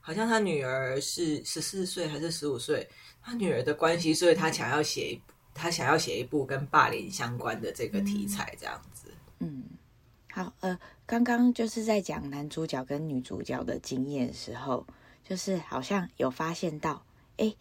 [0.00, 2.88] 好像他女儿是十四岁还是十五岁，
[3.22, 5.20] 他女儿的关系，所以他想要写一，
[5.52, 9.12] 他想要写一部跟霸凌相关的这个题材，这样子。
[9.40, 9.64] 嗯，
[10.30, 14.86] 好，呃，刚刚就是在讲男主角跟女主角的经验的时候，
[15.28, 17.04] 就是好像有发现到，
[17.38, 17.52] 哎。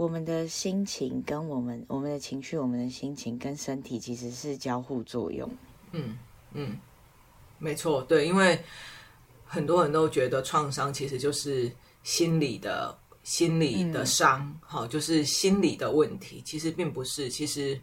[0.00, 5.46] 我们的心情跟我们我们的情绪，我们的心情跟身体其实是交互作用。
[5.92, 6.16] 嗯
[6.54, 6.74] 嗯，
[7.58, 8.58] 没错，对，因为
[9.44, 11.70] 很多人都觉得创伤其实就是
[12.02, 16.40] 心理的心理的伤，好、嗯，就是心理的问题。
[16.46, 17.78] 其实并不是，其实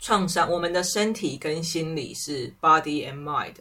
[0.00, 3.54] 创伤，我们的身体跟心理是 body and mind，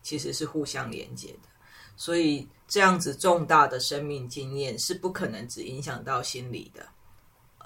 [0.00, 1.48] 其实是互相连接的。
[1.96, 6.86] 所以这样子重大的生命经验是不可能只影响到心理的。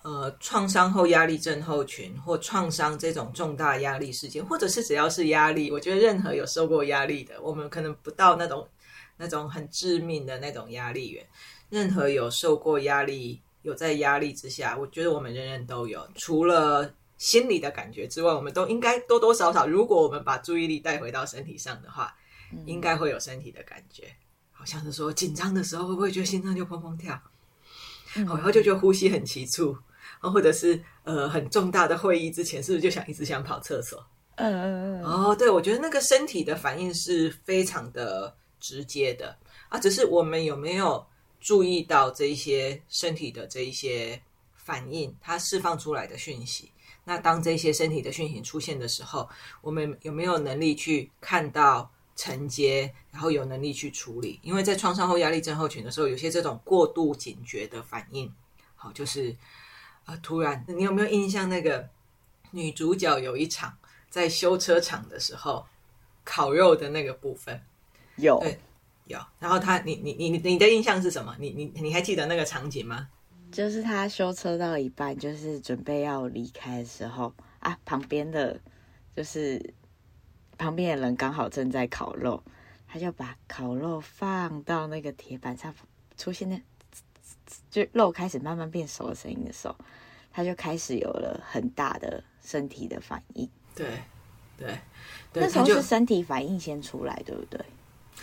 [0.07, 8.69] 呃，创伤后压力症候群或创伤这种重大压力事件，或者是只要是压力，我觉得任何有受过压力的，我们可能不到那种
[9.17, 11.27] 那种很致命的那种压力源。
[11.71, 16.09] 任何有受过压力、有在压力之下，我觉得我们人人都有。
[16.15, 22.15] 除了心理的感觉之外，我们都应该多多少少，如果我们把注意力带回到身体上的话，
[22.65, 24.05] 应该会有身体的感觉。
[24.53, 27.21] 好像是说紧张的时候，会不会觉得心脏就砰砰跳？
[28.25, 29.77] 好，然后就觉得呼吸很急促。
[30.21, 34.05] 或者是呃很重大的会议之前，是不是就想一直想跑厕所？
[34.37, 35.05] 嗯嗯嗯。
[35.05, 39.35] 哦，对，我觉得那个身体的反应是非常的直接的
[39.71, 41.07] 啊，只是我们有没有
[41.41, 44.21] 注意到这一些身体的这一些
[44.55, 46.71] 反应，它释放出来的讯息？
[47.05, 49.27] 那当这些身体的讯息出现的时候，
[49.63, 54.39] 我们有没有能力去看到、承接，然后有能力去处理？
[54.43, 58.31] 因为在创伤后压力症候群的时候，有些这种过度警觉的反应，
[58.75, 59.35] 好，就是。
[60.07, 60.17] 啊！
[60.23, 61.49] 突然，你有没有印象？
[61.49, 61.87] 那个
[62.53, 63.77] 女主角有一场
[64.09, 65.67] 在修车厂的时候
[66.25, 67.61] 烤肉的那个部分，
[68.17, 68.59] 有对
[69.07, 69.19] 有。
[69.39, 71.37] 然后她，你你你你你的印象是什么？
[71.39, 73.09] 你你你还记得那个场景吗？
[73.51, 78.59] 就是她修车到一半，就是准备要离开的时候啊，旁边的
[79.17, 79.75] 就是
[80.57, 82.43] 旁边的人刚好正在烤肉，
[82.87, 85.75] 他就把烤肉放到那个铁板上，
[86.17, 86.63] 出现那。
[87.71, 89.77] 就肉开始慢慢变熟的声音的时候，
[90.33, 93.49] 他就开始有了很大的身体的反应。
[93.75, 93.87] 对，
[94.59, 94.79] 对，
[95.35, 97.61] 那时候是身体反应先出来，对不对？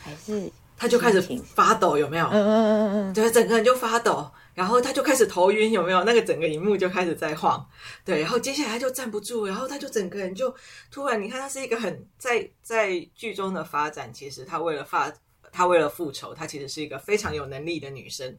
[0.02, 2.26] 还是他就开始发抖，有没有？
[2.28, 6.04] 嗯嗯嗯嗯，对，整个人就发抖，然后他就开始头晕，有没有？
[6.04, 7.66] 那个整个荧幕就开始在晃，
[8.04, 10.54] 对，然后接下来他就站不住，然后他就整个人就
[10.92, 15.14] 突然，你看他是一个很在在剧中的发展，其实他为了发，
[15.52, 18.36] 他为了复仇，他其实是一个非常有能力的女生。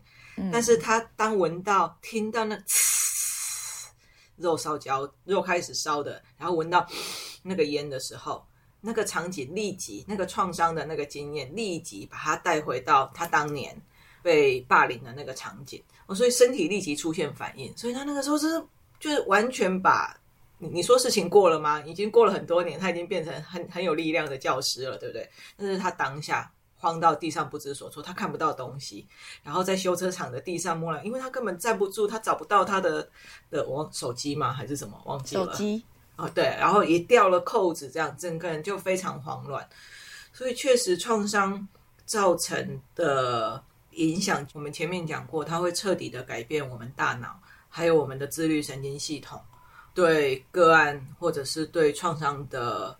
[0.53, 2.59] 但是他当闻到、听到那
[4.37, 6.87] 肉烧焦、肉开始烧的，然后闻到
[7.43, 8.45] 那个烟的时候，
[8.81, 13.81] 那个场景立即那个创伤的那个经验立即把他带回到他当年
[14.23, 18.65] 被霸凌的那个场景，我所以身体立即出现反应，所以他那个时候就是
[18.99, 20.19] 就是完全把
[20.59, 21.81] 你你说事情过了吗？
[21.87, 25.31] 已经过了很多年，他已经变成很很有力量的教师了，对不对？
[25.57, 26.51] 但是他当下。
[26.85, 29.07] 慌到地上不知所措，他看不到东西，
[29.43, 33.09] 然后在修车厂的地上摸了，因为他根本站不住，他找不到他的
[33.51, 34.53] 的我手机吗？
[34.53, 35.01] 还是什么？
[35.07, 35.47] 忘记了。
[35.47, 35.83] 手机
[36.17, 39.67] 啊，对，然后也掉了扣子，这样整个人就非常慌乱。
[40.31, 41.67] 所以确实创伤
[42.05, 49.41] 造成的影响，我们前面讲过，它会彻底的改变我们大脑，还有我们的自律神经系统，
[49.95, 52.95] 对个案或者是对创伤的。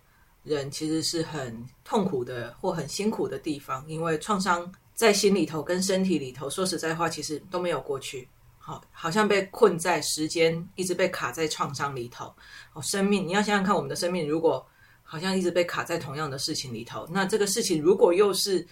[0.45, 8.29] 人其实是很痛苦的，或很辛苦的地方，因为创伤在心里头跟身体里头，说实在话，其实都没有过去，
[8.59, 12.31] 好，好像被困在时间，一直被卡在创伤里头。
[12.73, 14.63] 哦，生命，你要想想看，我们的生命如果
[15.01, 18.65] 好像一直被卡在同样的事情里头，那这个事情如果又是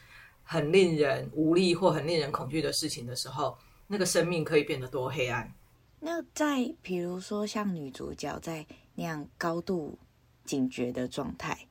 [0.44, 3.58] 很令人无力或很令人恐惧的事情的时候，
[3.88, 5.52] 那个生命可以变得多黑暗。
[6.00, 9.98] 那在比如说像女主角在那样高度。
[10.44, 11.68] 警觉的状态，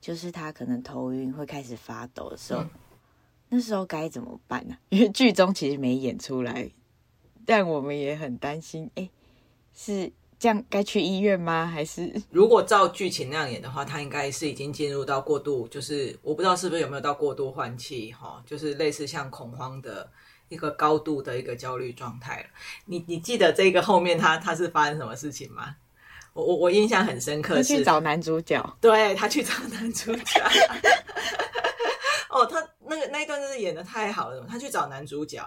[0.00, 2.70] 就是他可能头晕会开始发抖的时候，嗯、
[3.50, 4.78] 那时候该怎么办呢、啊？
[4.90, 6.70] 因为剧中其实没演出来，
[7.46, 8.90] 但我们也很担心。
[8.96, 9.08] 哎，
[9.74, 11.66] 是这样该去医院吗？
[11.66, 20.10] 还是如果照剧情那样演的话，他应该是已经进入到过度，就是我不知道是不是有没有到过度换气哈，就是类似像恐慌的
[20.48, 22.46] 一个高度的一个焦虑状态了。
[22.86, 25.76] 你你记得这个后面他他是发生什么事情吗？
[26.34, 30.42] 我我我印象很深刻，是去找男主角，对，他去找男主角。
[32.30, 35.46] 哦，他那个那一段真是演的太好了，他去找男主角，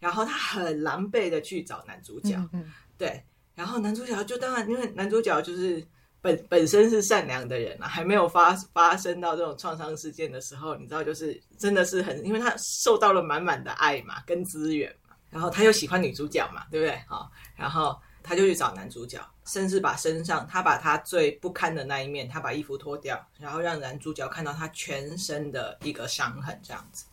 [0.00, 3.24] 然后他很狼狈的去找男主角，嗯嗯对，
[3.54, 5.86] 然后男主角就当然因为男主角就是
[6.20, 17.00] 本本身是善良的人啊，还没有发发生到这种创伤事件的时候，你知道，就是真的是很，因为他受到了满满的爱嘛，跟资源嘛，然后他又喜欢女主角嘛，对不对？
[17.06, 27.04] 好，然后他就去找男主角，甚至把身上他把他最不堪的那一面，他把衣服脱掉，然后让男主角看到他全身的一个伤痕，这样子。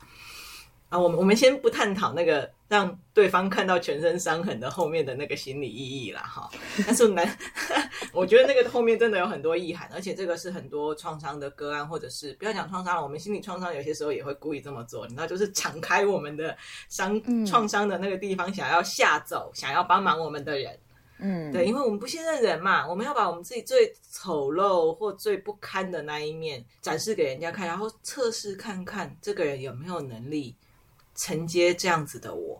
[0.90, 6.50] 啊，我们我们先不探讨那个让对方看到全身伤痕的后面的那个心理意义啦，哈。
[6.86, 7.26] 但是男，
[8.12, 16.58] 我觉得那个后面真的有很多意涵，而且这个是很多创伤的个案，或者是不要讲创伤了，我们心理创伤有些时候也会故意这么做，你知道，就是敞开我们的
[16.90, 20.91] 伤创伤的那个地方，想要吓走、想要帮忙我们的人，嗯，
[21.52, 30.56] 对，因为我们不信任人嘛，我们要把我们自己最丑陋或最不堪的那一面展示给人家看，然后测试看看这个人有没有能力。
[31.14, 32.60] 承接这样子的我，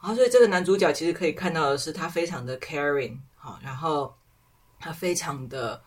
[0.00, 4.12] 然后所以这个男主角其实可以看到的是他非常的 caring，好，然后
[4.80, 5.80] 他非常的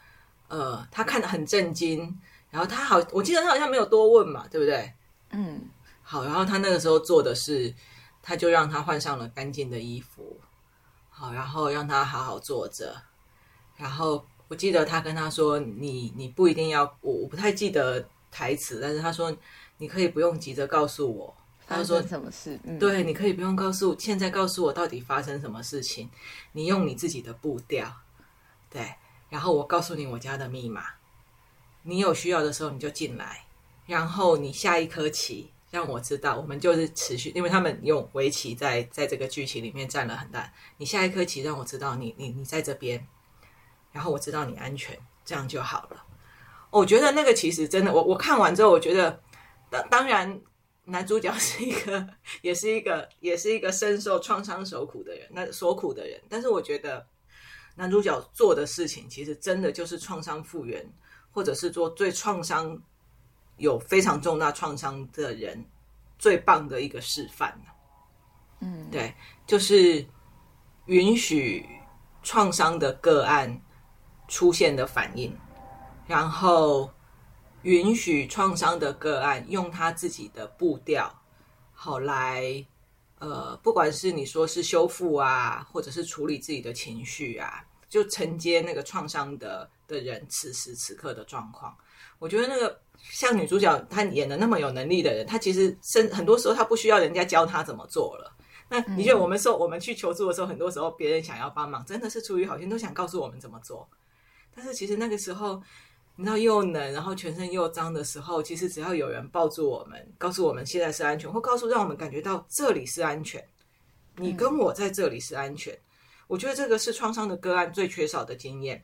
[0.47, 2.17] 呃，他看得很震惊，
[2.51, 4.93] 然后他好，我记得他好像没有多问嘛，对不对？
[5.31, 5.67] 嗯，
[6.03, 7.73] 好，然后他那个时候做的是，
[8.21, 10.39] 他就让他换上了干净的衣服，
[11.17, 12.93] 好，然后让他好好坐着，
[13.77, 19.33] 然后我记得他跟他说：“你你不一定要，我我不太记得台词，但是他说
[19.77, 21.33] 你可以不用急着告诉我。”
[21.65, 22.59] 他说什么事？
[22.63, 26.09] 嗯、对，你可以不用告诉，现在告诉我到底发生什么事情。
[26.51, 27.91] 你用你自己的步调，
[28.69, 28.93] 对，
[29.29, 30.83] 然后我告诉你我家的密码。
[31.83, 33.45] 你有需要的时候你就进来，
[33.87, 40.51] 然后你下一颗棋让我知道，我们就是持续，因为他们用围棋在在这个剧情里面占了很大。
[40.77, 43.07] 你下一颗棋让我知道你你你在这边，
[43.91, 46.05] 然后我知道你安全，这样就好了。
[46.69, 49.21] 我觉得那个其实真的，我我看完之后，我觉得
[49.69, 50.41] 当当然。
[50.87, 52.07] 男主角是一个，
[52.43, 56.21] 也是一个，也是一个深受创伤受苦的人，那所苦的人。
[56.29, 57.03] 但是我觉得
[57.73, 60.87] 男主角做的事情，其实真的就是创伤复原，
[61.31, 62.79] 或者是做对创伤
[63.57, 65.65] 有非常重大创伤的人
[66.17, 67.59] 最棒的一个示范。
[68.59, 69.13] 嗯，对，
[69.47, 70.05] 就是
[70.85, 71.67] 允许
[72.23, 73.61] 创伤的个案
[74.27, 75.35] 出现的反应，
[76.07, 76.89] 然后。
[77.65, 81.11] 允许创伤的个案用他自己的步调，
[81.73, 82.63] 好来，
[83.17, 91.75] 呃，不管是你说是修复啊，或者是处理自己的情绪啊，就承接那个创伤的的人此时此刻的状况。
[92.19, 92.79] 我觉得那个
[93.11, 98.31] 像女主角她演的那么有能力的人，她其实生很多时候她不需要人家教她怎么做了。
[98.69, 103.87] 那你觉得我们说我们去求助的时候，很多时候别人想要帮忙，真的是出于好心，都想告诉我们怎么做。
[104.55, 105.61] 但是其实那个时候。
[106.17, 113.45] 你知道又冷，然后全身又脏的时候，其实只要有人抱住我们，告诉我们现在是安全，或告诉让我们感觉到这里是安全，
[114.15, 115.77] 你跟我在这里是安全。
[116.27, 118.81] 我觉得这个是创伤的个案最缺少的经验。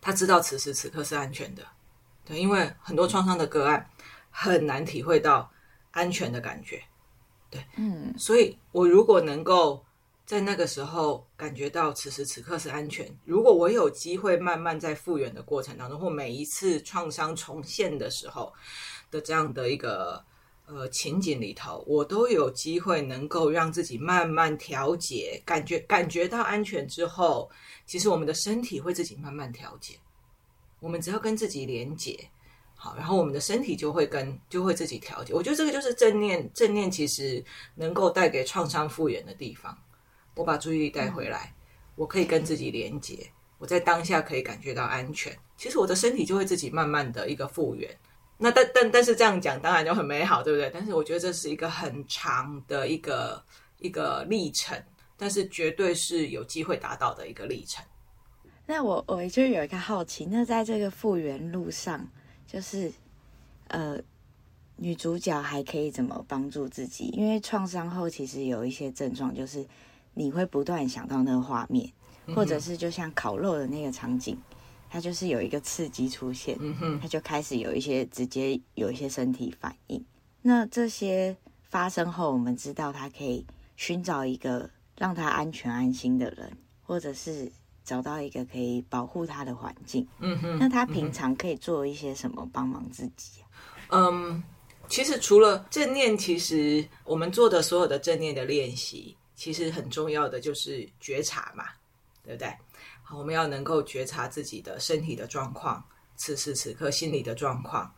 [0.00, 1.62] 他知道此时此刻是安全的，
[2.24, 3.88] 对，因为很多创伤的个案
[4.30, 5.50] 很难体会到
[5.90, 6.82] 安全的感觉，
[7.50, 9.84] 对，嗯，所以我如果能够。
[10.26, 13.06] 在那个时候感觉到此时此刻是安全。
[13.26, 18.50] 如果我有机会慢慢在复原的过程当中，或每一次创伤重现的时候
[19.10, 20.24] 的这样的一个
[20.64, 27.50] 呃情景里头，我都有机会能够让自己慢慢调节，感觉感觉到安全之后，
[27.84, 29.94] 其实我们的身体会自己慢慢调节。
[30.84, 32.28] 我们只要跟自己连接，
[32.74, 35.32] 好，然后我们的身体就会跟就会自己调节。
[35.32, 37.42] 我觉得这个就是正念，正念其实
[37.74, 39.74] 能够带给创伤复原的地方。
[40.34, 41.54] 我把注意力带回来，
[41.96, 43.26] 我可以跟自己连接，
[43.56, 45.34] 我在当下可以感觉到安全。
[45.56, 47.88] 其实我的身体就会自己慢慢的一个复原。
[48.36, 50.68] 那但但但是这样讲当然就很美好，对不对？
[50.68, 53.42] 但是我觉得这是一个很长的一个
[53.78, 54.78] 一个历程，
[55.16, 57.82] 但是绝对是有机会达到的一个历程。
[58.66, 62.08] 那我我就有一个好奇，那在这个复原路上，
[62.46, 62.92] 就是
[63.68, 63.98] 呃，
[64.76, 67.06] 女主角还可以怎么帮助自己？
[67.08, 69.66] 因为创伤后其实有一些症状，就是。
[70.16, 71.90] 你会不断想到那个画面，
[72.36, 74.38] 或者是就像烤肉的那个场景，
[74.88, 76.56] 它就是有一个刺激出现，
[77.02, 80.04] 它就开始有一些直接有一些身体反应。
[80.42, 83.44] 那这些发生后，我们知道他可以
[83.74, 87.50] 寻找一个让他安全安心的人，或者是
[87.84, 90.06] 找到一个可以保护他的环境。
[90.18, 93.42] 嗯哼，那他平常可以做一些什么帮忙自己？
[93.90, 94.42] 嗯，
[94.88, 99.16] 其实除了正念，其实我们做的所有的正念的练习。
[99.36, 101.64] 其实很重要的就是觉察嘛，
[102.22, 102.48] 对不对？
[103.02, 107.92] 好，我们要能够觉察自己的身体的状况，此时此刻心理的状况，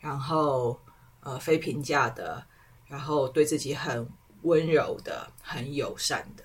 [0.00, 0.76] 然后
[1.20, 2.44] 呃非评价的，
[2.88, 4.04] 然后对自己很
[4.42, 6.42] 温柔的、很友善的。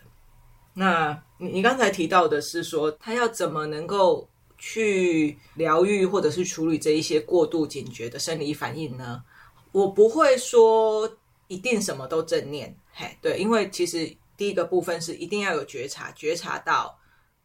[0.77, 9.23] 那你你刚才提到的是说，他要怎么能够去疗愈或者是处理这一些过度警觉的生理反应呢？
[9.71, 11.09] 我不会说
[11.47, 16.97] 一定什么都正念，嘿，对，因为其实第一个部分是一定要有觉察，觉察到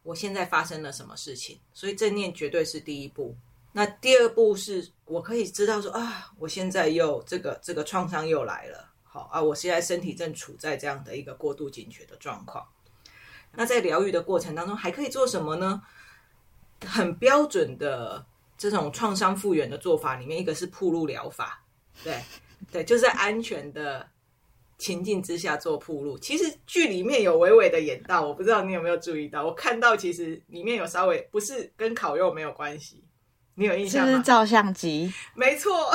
[0.03, 3.35] 我现在发生了什么事情，所以正念绝对是第一步。
[3.71, 12.65] 那第二步是我可以知道说啊，我现在又这个这个创伤又来了，好啊，我现在身体正处在这样的一个过度警觉的状况。
[13.55, 15.81] 那在疗愈的过程当中，还可以做什么呢？
[16.85, 18.25] 很标准的
[18.57, 21.63] 这种创伤复原的做法里面，一个是铺路疗法，
[22.03, 22.19] 对
[22.71, 24.07] 对，就是在安全的
[24.77, 26.17] 情境之下做铺路。
[26.17, 33.03] 其实剧里面有微微的演到，我不知道你有没有注意到，我看到其实里面有稍微不是跟烤肉没有关系，
[33.55, 34.11] 你有印象吗？
[34.11, 35.13] 是不是照相机？
[35.35, 35.91] 没错，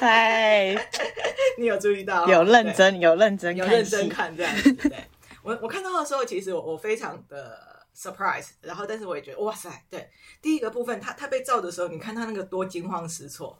[0.00, 0.78] 对，
[1.58, 2.26] 你有注意到？
[2.28, 4.72] 有认真，有认真，有认真看这样子。
[4.74, 5.04] 对，
[5.46, 7.74] 我我看到的时候，其实我我非常的。
[7.96, 10.06] surprise，然后但是我也觉得哇塞，对，
[10.42, 13.58] 第一个部分他他被照的时候，你看他那个多惊慌失措，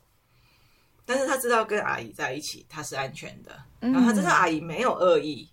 [1.06, 5.50] 但是他知道跟阿姨在一起他是安全的，然后他知道阿姨没有恶意，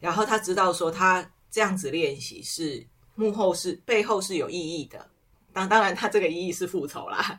[0.00, 5.08] 然后他知道说他这样子练习是幕后是背后是有意义的，
[5.52, 7.38] 当当然他这个意义是复仇啦，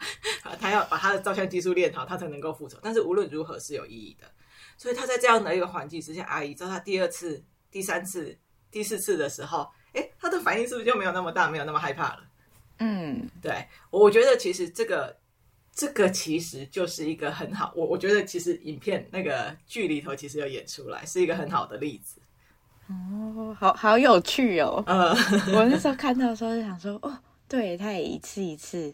[0.57, 4.25] 他要把他的照相技术练好，他才能够复仇，但是无论如何是有意义的，
[4.77, 8.37] 所以他在这样的一个环境之下，阿姨知道他第二次、第三次、
[8.71, 9.67] 第四次的时候。
[9.93, 12.19] 哎，他的反应是不是就没有那么大，没有那么害怕了？
[12.77, 15.17] 嗯，对，我觉得其实这个
[15.73, 22.21] 这个其实就是一个很好，我我觉得其实影片那个剧里头其实有演出来，是一个很好的例子。
[22.89, 24.83] 哦，好好有趣哦。
[24.85, 25.09] 嗯，
[25.55, 28.93] 我那时候看到的时候就想说，哦，对，他也一次一次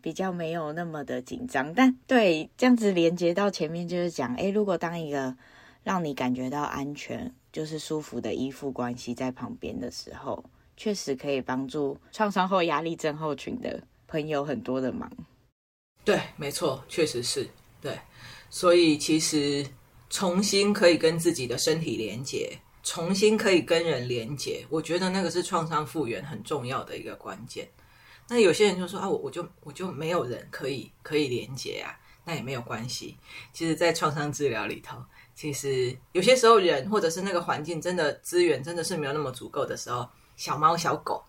[0.00, 5.36] 比较没有那么的紧张，但对这样子连接到前面就是讲，哎，如果当一个
[5.84, 7.32] 让你感觉到安全。
[7.54, 10.44] 就是舒服的依附关系在旁边的时候，
[10.76, 15.08] 确实可以帮助创伤后压力症候群的朋友很多的忙。
[16.04, 17.48] 对，没错，确实是
[17.80, 17.96] 对。
[18.50, 19.64] 所以其实
[20.10, 27.68] 重新可以跟自己的身体连接，重新可以跟人连接，我觉得那个是创伤复原很重要的一个关键。
[28.28, 31.94] 那有些人就说啊，我我就我就没有人可以可以连接啊，
[32.24, 33.16] 那也没有关系。
[33.52, 34.96] 其实，在创伤治疗里头。
[35.34, 41.24] 其实有些时候，人或者是那个环境，真的资源真的是没有那么足够的时候，小猫小狗、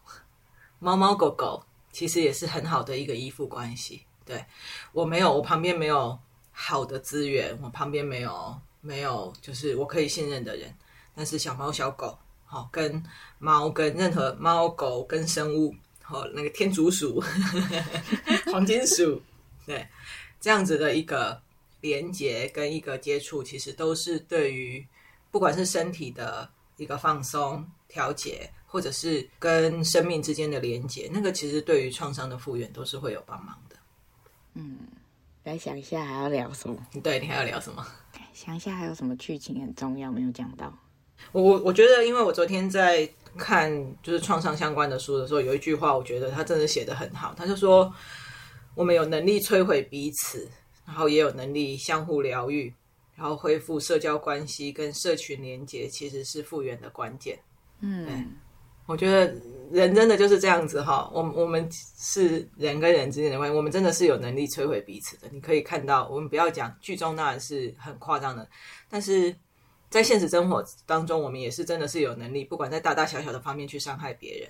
[0.79, 4.05] 猫猫狗狗，其实也是很好的一个依附关系。
[4.23, 4.45] 对，
[4.91, 6.17] 我没有，我旁边没有
[6.51, 10.71] 好的资源，我旁边没有没有，就是我可以信任的人。
[11.15, 13.03] 但是小猫小狗，好，跟
[13.39, 15.73] 猫跟任何猫狗跟生物，
[16.03, 17.19] 好，那个天竺鼠、
[18.51, 19.19] 黄金鼠，
[19.65, 19.87] 对，
[20.45, 21.41] 这样子的一个。
[21.81, 24.83] 连接跟一个接触，其实都是对于
[25.29, 33.75] 不管是身体的一个放松、调节，或者是跟生命之间的连接，那个其实对于创伤的复原都是会有帮忙的。
[34.55, 34.79] 嗯，
[35.43, 36.75] 来想一下还要聊什么？
[37.03, 37.85] 对，你还要聊什么？
[38.33, 40.75] 想一下还有什么剧情很重要没有讲到？
[41.33, 43.71] 我我我觉得，因为我昨天在看
[44.01, 47.35] 就是创伤相关的书的时候，有一句话，我觉得他真的写得很好。
[47.37, 47.93] 他就说，
[48.75, 50.47] 我们有能力摧毁彼此。
[50.85, 52.71] 然后也有能力相互疗愈，
[53.15, 57.39] 然后恢复社交关系跟社群连接，其实是复原的关键。
[57.79, 58.33] 嗯，
[58.85, 59.33] 我觉得
[59.71, 65.27] 人真的就是这样子哈，我我们是人跟人之间的关系，我们真的是有能力摧毁彼此的。
[65.31, 68.47] 你可以看到，我们不要讲剧中当然是很夸张的，
[68.87, 69.35] 但是
[69.89, 74.47] 在现实生活当中，我们也是真的是有能力，不管在大大小小的方面去伤害别人，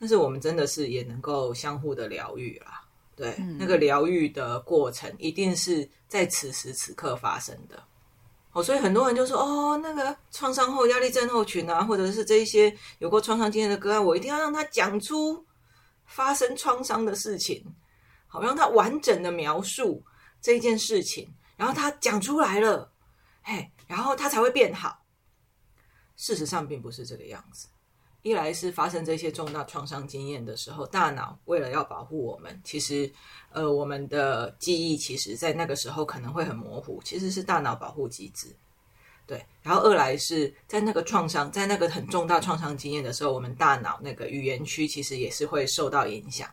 [0.00, 2.83] 但是我们真的是也能够相互的疗愈啦。
[3.16, 7.82] 对，那个疗愈的过程一定是在此时此刻发生的。
[8.52, 15.44] 哦，所以很多人就说：“哦，那个创伤后压力症候群啊，或者是这一些有过创伤经验的个案，我一定要让他讲出
[16.04, 17.64] 发生创伤的事情，
[18.26, 20.04] 好让他完整的描述
[20.40, 22.92] 这一件事情，然后他讲出来了，
[23.42, 25.04] 嘿，然后他才会变好。”
[26.16, 27.66] 事实上并不是这个样子。
[28.24, 33.12] 一来是发生这些重大创伤经验的时候，大脑为了要保护我们，其实，
[33.50, 38.48] 呃，我们的记忆其实在那个时候可能会很模糊，其实是大脑保护机制。
[39.26, 46.48] 对，然后二来是在那个创伤，在那个很重大创伤经验的时候，我们大脑那个语言区其实也是会受到影响。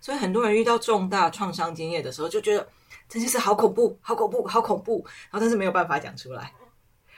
[0.00, 2.64] 所以很多人遇到重大创伤经验的时候，就觉得
[3.08, 6.54] 这件事好恐怖，好恐怖，好恐怖，然后但是没有办法讲出来。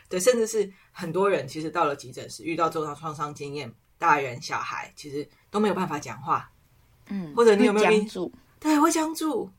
[0.09, 3.71] 对，甚至是很多人其实到了急诊室遇到重大创伤经验。
[4.01, 6.51] 大人小孩其实都没有办法讲话，
[7.09, 8.33] 嗯，或者你有没有僵住？
[8.59, 9.51] 对，会僵住，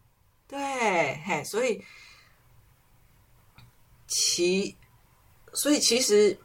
[0.48, 1.80] 对，嘿，所以
[4.08, 4.76] 其
[5.54, 6.36] 所以其实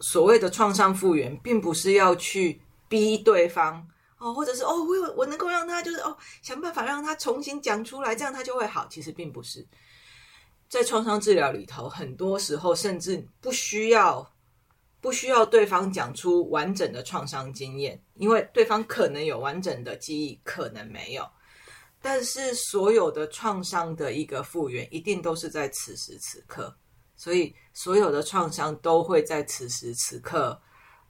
[0.00, 3.86] 所谓的创伤复原，并不是要去逼对方
[4.16, 8.86] 哦，或者是哦，我有我能够让他就是哦，想办法让他重新讲出来，这样他就会好。
[8.88, 9.66] 其实并不是，
[10.70, 14.31] 在创伤治疗里头，很多时候甚至不需要
[15.02, 21.28] 不需要对方讲出完整的创伤经验，因为对方可能有完整的记忆，可能没有。
[22.00, 26.74] 但是所有的创伤的一个复原，一定都是在此时此刻。
[27.16, 30.60] 所以，所有的创伤都会在此时此刻，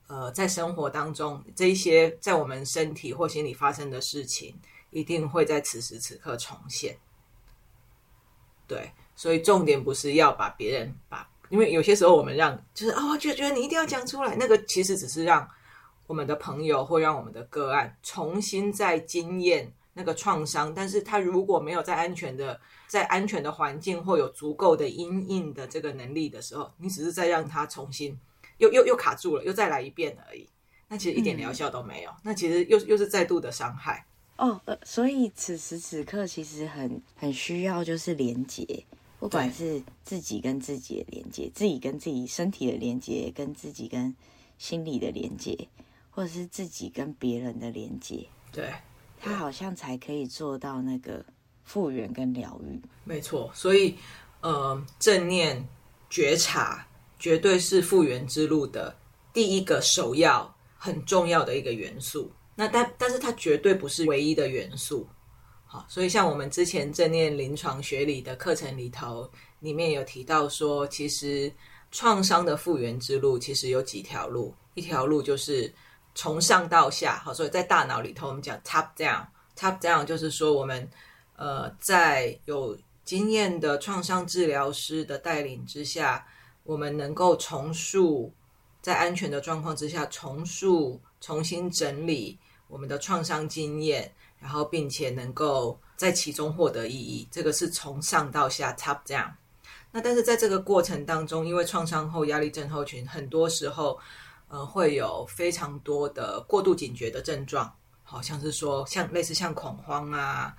[0.07, 4.59] 呃，在生活当中，这一些在我们身体或心理发生的事情，
[4.91, 6.99] 一定会在此时此刻重现。
[8.67, 15.47] 对，所以重点不是要把别人把，因为有些时候我们让，就是哦，就觉得你一定要讲出来，那个其实只是让
[16.07, 22.59] 我们的朋友或让我们的个案重新再经验那个创伤，但是他如果没有在安全的。
[22.93, 28.15] 在安全的环境或有足够的阴影的这个能力的时候，你只是在让他重新
[28.59, 30.47] 又又又卡住了，又再来一遍而已。
[30.89, 32.11] 那其实一点疗效都没有。
[32.11, 34.05] 嗯、那其实又又是再度的伤害。
[34.37, 38.85] 哦，呃，所以此时此刻其实很很需要就是连接，
[39.23, 44.13] 不管是自己跟自己的连接，自己跟自己身体的连接，跟自己跟
[44.59, 45.69] 心理的连接，
[46.11, 48.27] 或者是自己跟别人的连接。
[48.51, 48.73] 对，
[49.21, 51.25] 他好像才可以做到那个。
[51.65, 53.97] 复原跟疗愈，没错，所以，
[54.41, 55.65] 呃，正念
[56.11, 56.85] 觉察
[57.21, 58.95] 绝对是复原之路的
[59.33, 62.29] 第一个首要、很重要的一个元素。
[62.57, 65.07] 那但但是它绝对不是唯一的元素。
[65.73, 69.27] 好，所以像我们之前正念临床学理的课程里头，
[69.61, 71.51] 里面有提到说，其实
[71.91, 75.73] 创伤的复原之路其实有几条路，一条路就是
[76.15, 77.23] 从上到下。
[77.25, 80.87] 好，所以在大脑里头，我们讲 top down，top down 就是说我们。
[81.35, 86.25] 呃，在有经验的创伤治疗师的带领之下，
[86.63, 88.33] 我们能够重塑，
[88.81, 94.13] 在安全的状况之下重塑、重新整理我们的创伤经验，
[94.43, 97.27] 然后并且能够在其中获得意义。
[97.31, 99.31] 这个是从上到下 top down。
[99.91, 103.99] 那但是在这个过程当中，因为创伤后压力症候群很多时候，
[104.49, 107.73] 呃，会有非常多的过度警觉的症状，
[108.03, 110.55] 好像是说像类似像恐慌啊。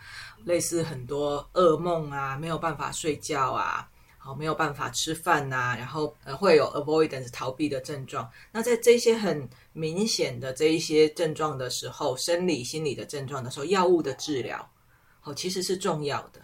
[0.45, 3.89] 类似很多噩梦啊，没有办法睡觉啊，
[4.25, 8.31] 好，没有办法吃饭呐、然后呃会有 avoidance 逃避的症状。
[8.53, 14.65] 那在这些很明显的这一些症状的时候，生理心理的症状的时候，药物的治疗，
[15.19, 16.39] 好，其实是重要的。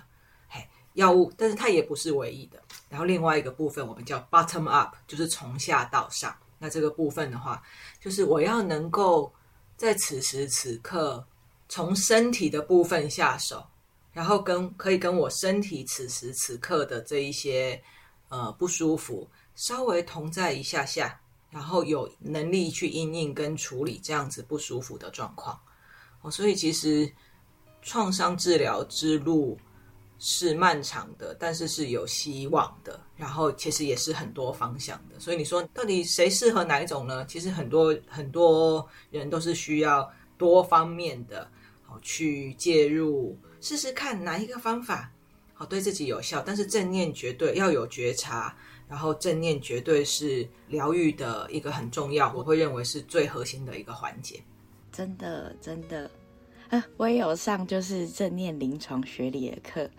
[0.50, 2.62] 嘿，药物，但是它也不是唯一的。
[2.90, 6.36] 然后另外一个部分，我们叫 bottom up，就是从下到上。
[6.58, 7.64] 那这个部分的话，
[8.02, 9.34] 就是我要能够
[9.78, 11.26] 在此时此刻
[11.70, 13.66] 从身体的部分下手。
[14.12, 17.82] 然后跟可以跟我身体此时此刻的这一些
[18.30, 25.60] 呃不舒服稍微同在一下下，然后有能力去应应跟处理这样子不舒服的状况。
[26.22, 27.10] 哦，所以其实
[27.82, 29.58] 创伤治疗之路
[30.18, 33.00] 是漫长的，但是是有希望的。
[33.16, 35.20] 然后其实也是很多方向的。
[35.20, 37.26] 所以你说到底谁适合哪一种呢？
[37.26, 41.50] 其实很多很多人都是需要多方面的
[41.86, 43.38] 好去介入。
[43.62, 45.12] 试试看哪一个方法
[45.54, 48.56] 好对自己有效，但是正念绝对要有觉察，
[48.88, 54.42] 然后正念绝对是疗愈的一个很重要，我会认为是最核心的一个环节。
[54.92, 56.10] 真的真的，
[56.70, 59.90] 啊，我也有上就是正念临床学理的课，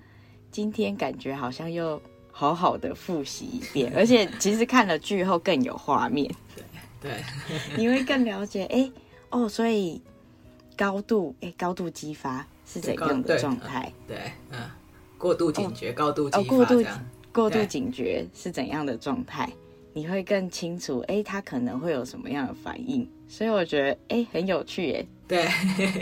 [0.50, 2.00] 今天感觉好像又
[2.32, 6.64] 好好的复习一遍，而且其实看了剧后更有画面，对
[7.02, 7.22] 对，
[7.76, 8.90] 你会更了解，哎
[9.28, 10.00] 哦，所以
[10.76, 12.46] 高度哎高度激发。
[12.72, 13.92] 是怎样的状态？
[14.06, 14.16] 对，
[14.50, 14.58] 嗯，
[15.18, 16.84] 过度警觉、哦、高度哦、过度
[17.32, 19.50] 过度警觉是怎样的状态？
[19.92, 23.10] 你会更清楚，哎，他可能会有什么样的反应？
[23.26, 25.48] 所以我觉得，哎，很有趣，哎，对，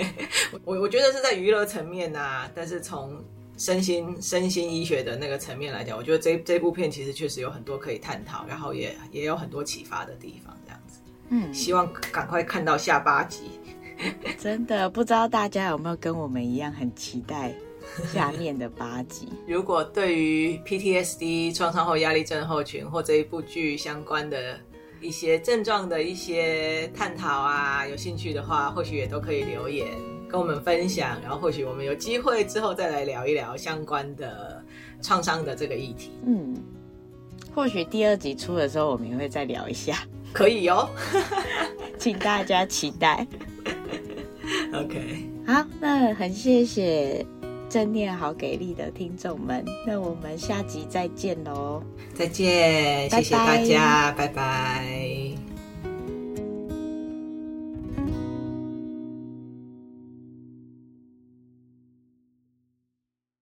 [0.65, 3.25] 我我觉得是在娱乐层面呐、啊，但是从
[3.57, 11.01] 身心身心医学的那个层面来讲，我觉得这这部片其实确实有很多可以探讨，然后也也有很多启发的地方，这样子。
[11.31, 13.58] 嗯，希望赶快看到下八集。
[14.39, 17.53] 真的不知道大家有没有跟我们一样很期待
[18.13, 19.29] 下面的八集。
[19.47, 24.59] 如果对于 PTSD 创伤后压力症候群或这一部剧相关的
[25.01, 29.87] 一些症状的一些探讨啊，有兴趣的话，或许也都可以留言
[30.29, 34.63] 跟我们分享，然后或许我们有机会之后再来聊一聊相关的
[35.03, 36.11] 创伤的这个议题。
[36.27, 36.57] 嗯，
[37.55, 39.99] 或许第二集出的时候，我们也会再聊一下。
[40.33, 40.89] 可以哟，
[41.99, 43.27] 请大家期待。
[44.75, 47.25] OK，好，那很谢谢
[47.69, 51.83] 正念好给力的听众们，那我们下集再见喽，
[52.15, 54.29] 再见，谢谢大家，拜拜。
[54.29, 55.48] 拜拜。